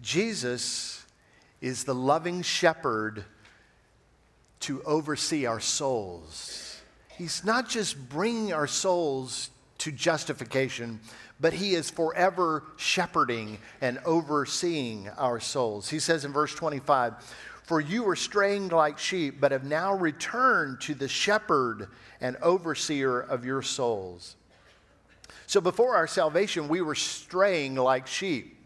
Jesus 0.01 1.05
is 1.61 1.85
the 1.85 1.95
loving 1.95 2.43
shepherd 2.43 3.25
to 4.61 4.83
oversee 4.83 5.47
our 5.47 5.61
souls. 5.61 6.81
He's 7.17 7.45
not 7.45 7.69
just 7.69 8.09
bringing 8.09 8.53
our 8.53 8.67
souls 8.67 9.51
to 9.79 9.93
justification, 9.93 11.01
but 11.41 11.53
he 11.53 11.75
is 11.75 11.91
forever 11.91 12.65
shepherding 12.77 13.59
and 13.81 13.99
overseeing 14.05 15.09
our 15.17 15.41
souls. 15.41 15.89
He 15.89 15.99
says 15.99 16.25
in 16.25 16.33
verse 16.33 16.55
25, 16.55 17.15
for 17.65 17.81
you 17.81 18.03
were 18.03 18.17
straying 18.17 18.69
like 18.69 18.99
sheep, 18.99 19.41
but 19.41 19.53
have 19.53 19.65
now 19.65 19.95
returned 19.95 20.81
to 20.83 20.95
the 20.95 21.09
shepherd 21.09 21.89
and 22.21 22.37
overseer 22.43 23.21
of 23.21 23.45
your 23.45 23.63
souls. 23.63 24.37
So 25.47 25.61
before 25.61 25.95
our 25.97 26.07
salvation, 26.07 26.69
we 26.69 26.81
were 26.81 26.95
straying 26.95 27.75
like 27.75 28.07
sheep, 28.07 28.57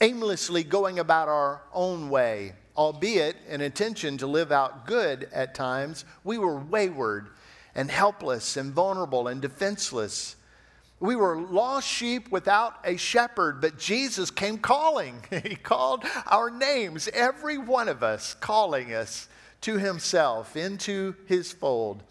aimlessly 0.00 0.64
going 0.64 0.98
about 0.98 1.28
our 1.28 1.62
own 1.72 2.10
way, 2.10 2.52
albeit 2.76 3.36
an 3.48 3.60
intention 3.60 4.18
to 4.18 4.26
live 4.26 4.52
out 4.52 4.86
good 4.86 5.28
at 5.32 5.54
times. 5.54 6.04
We 6.24 6.38
were 6.38 6.58
wayward 6.58 7.28
and 7.74 7.90
helpless 7.90 8.56
and 8.56 8.72
vulnerable 8.72 9.28
and 9.28 9.40
defenseless. 9.40 10.36
We 11.00 11.16
were 11.16 11.40
lost 11.40 11.88
sheep 11.88 12.30
without 12.30 12.76
a 12.84 12.96
shepherd, 12.96 13.60
but 13.60 13.78
Jesus 13.78 14.30
came 14.30 14.58
calling. 14.58 15.24
He 15.42 15.56
called 15.56 16.04
our 16.26 16.48
names, 16.48 17.08
every 17.12 17.58
one 17.58 17.88
of 17.88 18.04
us, 18.04 18.34
calling 18.34 18.94
us 18.94 19.26
to 19.62 19.78
himself, 19.78 20.56
into 20.56 21.16
his 21.26 21.50
fold. 21.50 22.02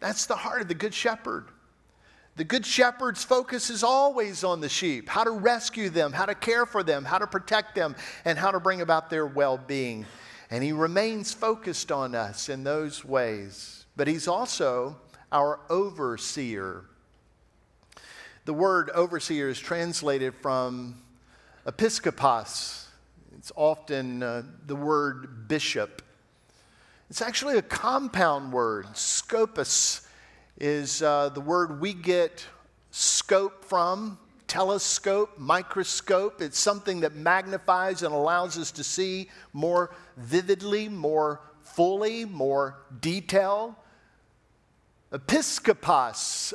That's 0.00 0.26
the 0.26 0.36
heart 0.36 0.60
of 0.60 0.68
the 0.68 0.74
Good 0.74 0.92
Shepherd. 0.92 1.46
The 2.36 2.44
Good 2.44 2.66
Shepherd's 2.66 3.24
focus 3.24 3.70
is 3.70 3.82
always 3.82 4.44
on 4.44 4.60
the 4.60 4.68
sheep 4.68 5.08
how 5.08 5.24
to 5.24 5.30
rescue 5.30 5.88
them, 5.88 6.12
how 6.12 6.26
to 6.26 6.34
care 6.34 6.66
for 6.66 6.82
them, 6.82 7.06
how 7.06 7.16
to 7.16 7.26
protect 7.26 7.74
them, 7.74 7.96
and 8.26 8.38
how 8.38 8.50
to 8.50 8.60
bring 8.60 8.82
about 8.82 9.08
their 9.08 9.26
well 9.26 9.56
being. 9.56 10.04
And 10.50 10.62
he 10.62 10.72
remains 10.72 11.32
focused 11.32 11.90
on 11.90 12.14
us 12.14 12.50
in 12.50 12.62
those 12.62 13.04
ways. 13.04 13.86
But 13.96 14.06
he's 14.06 14.28
also 14.28 14.96
our 15.32 15.60
overseer. 15.70 16.84
The 18.44 18.54
word 18.54 18.90
overseer 18.90 19.48
is 19.48 19.58
translated 19.58 20.34
from 20.34 21.02
episkopos. 21.66 22.84
It's 23.38 23.50
often 23.56 24.22
uh, 24.22 24.42
the 24.66 24.76
word 24.76 25.48
bishop. 25.48 26.02
It's 27.08 27.22
actually 27.22 27.56
a 27.56 27.62
compound 27.62 28.52
word. 28.52 28.86
Skopos 28.92 30.05
is 30.58 31.02
uh, 31.02 31.28
the 31.30 31.40
word 31.40 31.80
we 31.80 31.92
get 31.92 32.44
scope 32.90 33.64
from, 33.64 34.18
telescope, 34.46 35.38
microscope. 35.38 36.40
It's 36.40 36.58
something 36.58 37.00
that 37.00 37.14
magnifies 37.14 38.02
and 38.02 38.14
allows 38.14 38.58
us 38.58 38.70
to 38.72 38.84
see 38.84 39.28
more 39.52 39.94
vividly, 40.16 40.88
more 40.88 41.40
fully, 41.62 42.24
more 42.24 42.78
detail. 43.00 43.76
Episkopos, 45.12 46.54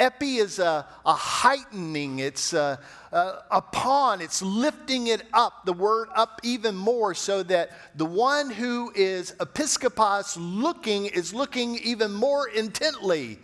Epi 0.00 0.36
is 0.38 0.58
a, 0.58 0.86
a 1.04 1.12
heightening, 1.12 2.20
it's 2.20 2.54
a, 2.54 2.80
a, 3.12 3.34
upon, 3.50 4.22
it's 4.22 4.40
lifting 4.40 5.08
it 5.08 5.22
up, 5.34 5.66
the 5.66 5.74
word 5.74 6.08
up 6.16 6.40
even 6.42 6.74
more, 6.74 7.14
so 7.14 7.42
that 7.42 7.70
the 7.94 8.06
one 8.06 8.48
who 8.48 8.90
is 8.94 9.32
episkopos 9.38 10.38
looking 10.40 11.04
is 11.04 11.34
looking 11.34 11.76
even 11.76 12.12
more 12.12 12.48
intently. 12.48 13.38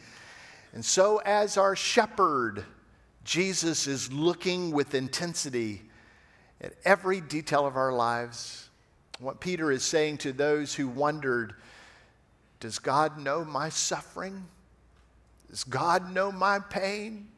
And 0.73 0.83
so, 0.83 1.19
as 1.19 1.59
our 1.59 1.77
shepherd, 1.77 2.64
Jesus 3.23 3.87
is 3.87 4.11
looking 4.11 4.71
with 4.71 4.95
intensity 4.95 5.83
at 6.62 6.73
every 6.87 7.21
detail 7.21 7.66
of 7.66 7.77
our 7.77 7.92
lives. 7.92 8.71
What 9.19 9.40
Peter 9.40 9.71
is 9.71 9.83
saying 9.83 10.19
to 10.19 10.33
those 10.33 10.75
who 10.75 10.88
wondered, 10.88 11.55
does 12.61 12.79
God 12.79 13.19
know 13.19 13.45
my 13.45 13.69
suffering? 13.69 14.47
Does 15.57 15.64
God 15.64 16.12
know 16.12 16.31
my 16.31 16.59
pain? 16.59 17.29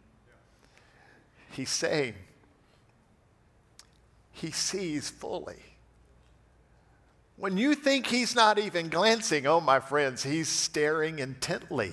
He's 1.52 1.70
saying, 1.70 2.14
He 4.32 4.50
sees 4.50 5.08
fully. 5.08 5.62
When 7.36 7.56
you 7.56 7.76
think 7.76 8.08
He's 8.08 8.34
not 8.34 8.58
even 8.58 8.88
glancing, 8.88 9.46
oh, 9.46 9.60
my 9.60 9.78
friends, 9.78 10.24
He's 10.24 10.48
staring 10.48 11.20
intently. 11.20 11.92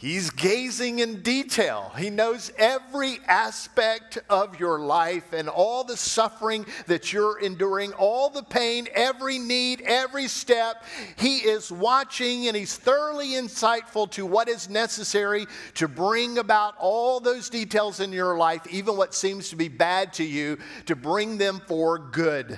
He's 0.00 0.30
gazing 0.30 1.00
in 1.00 1.22
detail. 1.22 1.90
He 1.98 2.08
knows 2.08 2.52
every 2.56 3.18
aspect 3.26 4.16
of 4.30 4.60
your 4.60 4.78
life 4.78 5.32
and 5.32 5.48
all 5.48 5.82
the 5.82 5.96
suffering 5.96 6.66
that 6.86 7.12
you're 7.12 7.40
enduring, 7.40 7.92
all 7.94 8.30
the 8.30 8.44
pain, 8.44 8.86
every 8.94 9.40
need, 9.40 9.80
every 9.80 10.28
step. 10.28 10.84
He 11.16 11.38
is 11.38 11.72
watching 11.72 12.46
and 12.46 12.56
he's 12.56 12.76
thoroughly 12.76 13.30
insightful 13.30 14.08
to 14.12 14.24
what 14.24 14.48
is 14.48 14.70
necessary 14.70 15.48
to 15.74 15.88
bring 15.88 16.38
about 16.38 16.76
all 16.78 17.18
those 17.18 17.50
details 17.50 17.98
in 17.98 18.12
your 18.12 18.38
life, 18.38 18.64
even 18.70 18.96
what 18.96 19.14
seems 19.14 19.48
to 19.48 19.56
be 19.56 19.66
bad 19.66 20.12
to 20.12 20.24
you, 20.24 20.58
to 20.86 20.94
bring 20.94 21.38
them 21.38 21.60
for 21.66 21.98
good 21.98 22.56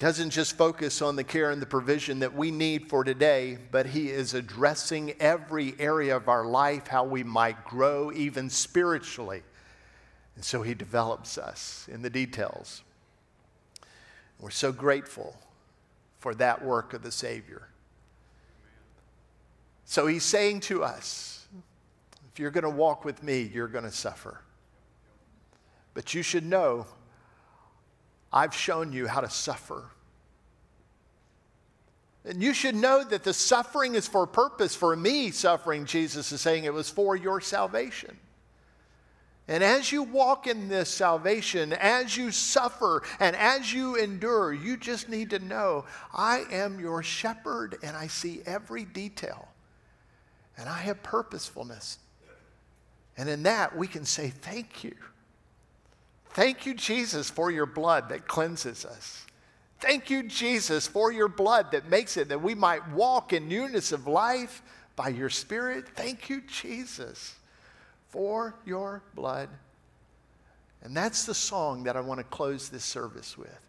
doesn't 0.00 0.30
just 0.30 0.56
focus 0.56 1.02
on 1.02 1.14
the 1.14 1.22
care 1.22 1.50
and 1.50 1.60
the 1.60 1.66
provision 1.66 2.20
that 2.20 2.32
we 2.32 2.50
need 2.50 2.88
for 2.88 3.04
today, 3.04 3.58
but 3.70 3.84
He 3.84 4.08
is 4.08 4.32
addressing 4.32 5.12
every 5.20 5.74
area 5.78 6.16
of 6.16 6.26
our 6.26 6.46
life, 6.46 6.86
how 6.86 7.04
we 7.04 7.22
might 7.22 7.66
grow 7.66 8.10
even 8.10 8.48
spiritually. 8.48 9.42
And 10.36 10.44
so 10.44 10.62
He 10.62 10.72
develops 10.72 11.36
us 11.36 11.86
in 11.92 12.00
the 12.00 12.08
details. 12.08 12.82
We're 14.40 14.48
so 14.48 14.72
grateful 14.72 15.36
for 16.18 16.34
that 16.36 16.64
work 16.64 16.94
of 16.94 17.02
the 17.02 17.12
Savior. 17.12 17.68
So 19.84 20.06
He's 20.06 20.24
saying 20.24 20.60
to 20.60 20.82
us, 20.82 21.46
if 22.32 22.40
you're 22.40 22.50
going 22.50 22.64
to 22.64 22.70
walk 22.70 23.04
with 23.04 23.22
me, 23.22 23.50
you're 23.52 23.68
going 23.68 23.84
to 23.84 23.92
suffer. 23.92 24.40
But 25.92 26.14
you 26.14 26.22
should 26.22 26.46
know 26.46 26.86
I've 28.32 28.54
shown 28.54 28.92
you 28.92 29.06
how 29.06 29.20
to 29.20 29.30
suffer. 29.30 29.84
And 32.24 32.42
you 32.42 32.52
should 32.52 32.74
know 32.74 33.02
that 33.02 33.24
the 33.24 33.32
suffering 33.32 33.94
is 33.94 34.06
for 34.06 34.24
a 34.24 34.28
purpose. 34.28 34.74
For 34.74 34.94
me, 34.94 35.30
suffering, 35.30 35.86
Jesus 35.86 36.30
is 36.32 36.40
saying 36.40 36.64
it 36.64 36.74
was 36.74 36.90
for 36.90 37.16
your 37.16 37.40
salvation. 37.40 38.16
And 39.48 39.64
as 39.64 39.90
you 39.90 40.04
walk 40.04 40.46
in 40.46 40.68
this 40.68 40.88
salvation, 40.88 41.72
as 41.72 42.16
you 42.16 42.30
suffer 42.30 43.02
and 43.18 43.34
as 43.34 43.72
you 43.72 43.96
endure, 43.96 44.52
you 44.52 44.76
just 44.76 45.08
need 45.08 45.30
to 45.30 45.40
know 45.40 45.86
I 46.14 46.44
am 46.52 46.78
your 46.78 47.02
shepherd 47.02 47.78
and 47.82 47.96
I 47.96 48.06
see 48.06 48.42
every 48.46 48.84
detail. 48.84 49.48
And 50.56 50.68
I 50.68 50.78
have 50.78 51.02
purposefulness. 51.02 51.98
And 53.16 53.28
in 53.28 53.42
that, 53.42 53.76
we 53.76 53.88
can 53.88 54.04
say, 54.04 54.28
Thank 54.28 54.84
you. 54.84 54.94
Thank 56.32 56.64
you, 56.66 56.74
Jesus, 56.74 57.28
for 57.28 57.50
your 57.50 57.66
blood 57.66 58.08
that 58.10 58.28
cleanses 58.28 58.84
us. 58.84 59.26
Thank 59.80 60.10
you, 60.10 60.22
Jesus, 60.22 60.86
for 60.86 61.10
your 61.10 61.28
blood 61.28 61.72
that 61.72 61.88
makes 61.88 62.16
it 62.16 62.28
that 62.28 62.42
we 62.42 62.54
might 62.54 62.86
walk 62.90 63.32
in 63.32 63.48
newness 63.48 63.92
of 63.92 64.06
life 64.06 64.62
by 64.94 65.08
your 65.08 65.30
Spirit. 65.30 65.88
Thank 65.96 66.28
you, 66.28 66.42
Jesus, 66.42 67.34
for 68.08 68.54
your 68.66 69.02
blood. 69.14 69.48
And 70.82 70.96
that's 70.96 71.24
the 71.24 71.34
song 71.34 71.84
that 71.84 71.96
I 71.96 72.00
want 72.00 72.18
to 72.18 72.24
close 72.24 72.68
this 72.68 72.84
service 72.84 73.36
with. 73.36 73.66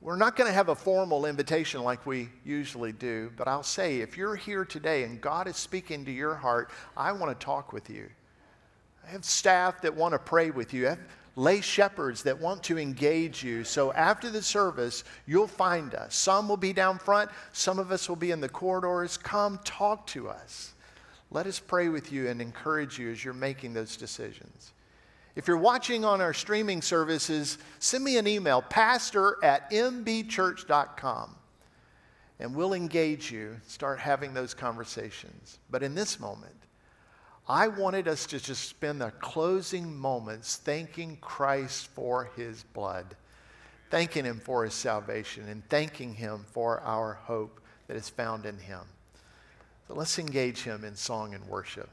We're 0.00 0.16
not 0.16 0.36
going 0.36 0.48
to 0.48 0.54
have 0.54 0.68
a 0.68 0.74
formal 0.74 1.26
invitation 1.26 1.82
like 1.82 2.06
we 2.06 2.28
usually 2.44 2.92
do, 2.92 3.32
but 3.36 3.48
I'll 3.48 3.62
say 3.62 4.00
if 4.00 4.16
you're 4.16 4.36
here 4.36 4.64
today 4.64 5.04
and 5.04 5.20
God 5.20 5.48
is 5.48 5.56
speaking 5.56 6.04
to 6.04 6.12
your 6.12 6.34
heart, 6.34 6.70
I 6.96 7.12
want 7.12 7.38
to 7.38 7.44
talk 7.44 7.72
with 7.72 7.88
you. 7.90 8.08
I 9.06 9.10
have 9.10 9.24
staff 9.24 9.82
that 9.82 9.94
want 9.94 10.12
to 10.12 10.18
pray 10.18 10.50
with 10.50 10.74
you. 10.74 10.86
I 10.86 10.90
have 10.90 10.98
lay 11.36 11.60
shepherds 11.60 12.22
that 12.22 12.40
want 12.40 12.62
to 12.64 12.78
engage 12.78 13.44
you. 13.44 13.62
So 13.62 13.92
after 13.92 14.30
the 14.30 14.42
service, 14.42 15.04
you'll 15.26 15.46
find 15.46 15.94
us. 15.94 16.16
Some 16.16 16.48
will 16.48 16.56
be 16.56 16.72
down 16.72 16.98
front, 16.98 17.30
some 17.52 17.78
of 17.78 17.92
us 17.92 18.08
will 18.08 18.16
be 18.16 18.30
in 18.30 18.40
the 18.40 18.48
corridors. 18.48 19.16
Come 19.16 19.60
talk 19.64 20.06
to 20.08 20.28
us. 20.28 20.72
Let 21.30 21.46
us 21.46 21.60
pray 21.60 21.88
with 21.88 22.10
you 22.10 22.28
and 22.28 22.40
encourage 22.40 22.98
you 22.98 23.10
as 23.10 23.24
you're 23.24 23.34
making 23.34 23.74
those 23.74 23.96
decisions. 23.96 24.72
If 25.34 25.46
you're 25.46 25.58
watching 25.58 26.04
on 26.04 26.22
our 26.22 26.32
streaming 26.32 26.80
services, 26.80 27.58
send 27.78 28.02
me 28.02 28.16
an 28.16 28.26
email, 28.26 28.62
pastor 28.62 29.36
at 29.42 29.70
mbchurch.com, 29.70 31.36
and 32.40 32.54
we'll 32.54 32.72
engage 32.72 33.30
you, 33.30 33.56
start 33.66 33.98
having 33.98 34.32
those 34.32 34.54
conversations. 34.54 35.58
But 35.68 35.82
in 35.82 35.94
this 35.94 36.18
moment, 36.18 36.54
I 37.48 37.68
wanted 37.68 38.08
us 38.08 38.26
to 38.26 38.40
just 38.40 38.68
spend 38.68 39.00
the 39.00 39.12
closing 39.12 39.96
moments 39.96 40.56
thanking 40.56 41.16
Christ 41.20 41.86
for 41.94 42.30
his 42.36 42.64
blood, 42.64 43.14
thanking 43.88 44.24
him 44.24 44.40
for 44.40 44.64
his 44.64 44.74
salvation, 44.74 45.48
and 45.48 45.66
thanking 45.68 46.14
him 46.14 46.44
for 46.50 46.80
our 46.80 47.14
hope 47.14 47.60
that 47.86 47.96
is 47.96 48.08
found 48.08 48.46
in 48.46 48.58
him. 48.58 48.80
So 49.86 49.94
let's 49.94 50.18
engage 50.18 50.62
him 50.62 50.84
in 50.84 50.96
song 50.96 51.34
and 51.34 51.44
worship. 51.46 51.88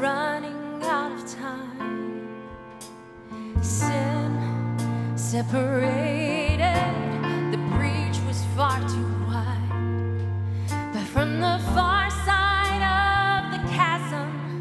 running 0.00 0.82
out 0.82 1.12
of 1.12 1.34
time. 1.34 2.28
Sin 3.62 4.76
separated, 5.16 6.60
the 7.50 7.58
breach 7.76 8.18
was 8.26 8.44
far 8.54 8.78
too 8.88 9.24
wide. 9.26 10.22
But 10.92 11.02
from 11.02 11.40
the 11.40 11.58
far 11.74 12.10
side 12.10 12.82
of 12.82 13.52
the 13.52 13.68
chasm, 13.72 14.60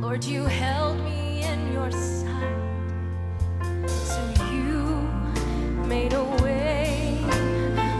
Lord, 0.00 0.24
you 0.24 0.44
held 0.44 0.98
me 1.04 1.44
in 1.44 1.72
your 1.72 1.90
sight. 1.90 2.30
So 3.86 4.20
you 4.52 5.08
made 5.86 6.12
a 6.12 6.24
way 6.42 7.22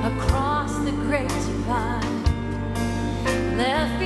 across 0.05 0.73
the 0.79 0.93
great 0.93 1.29
divide. 1.29 2.05
Left 3.57 4.00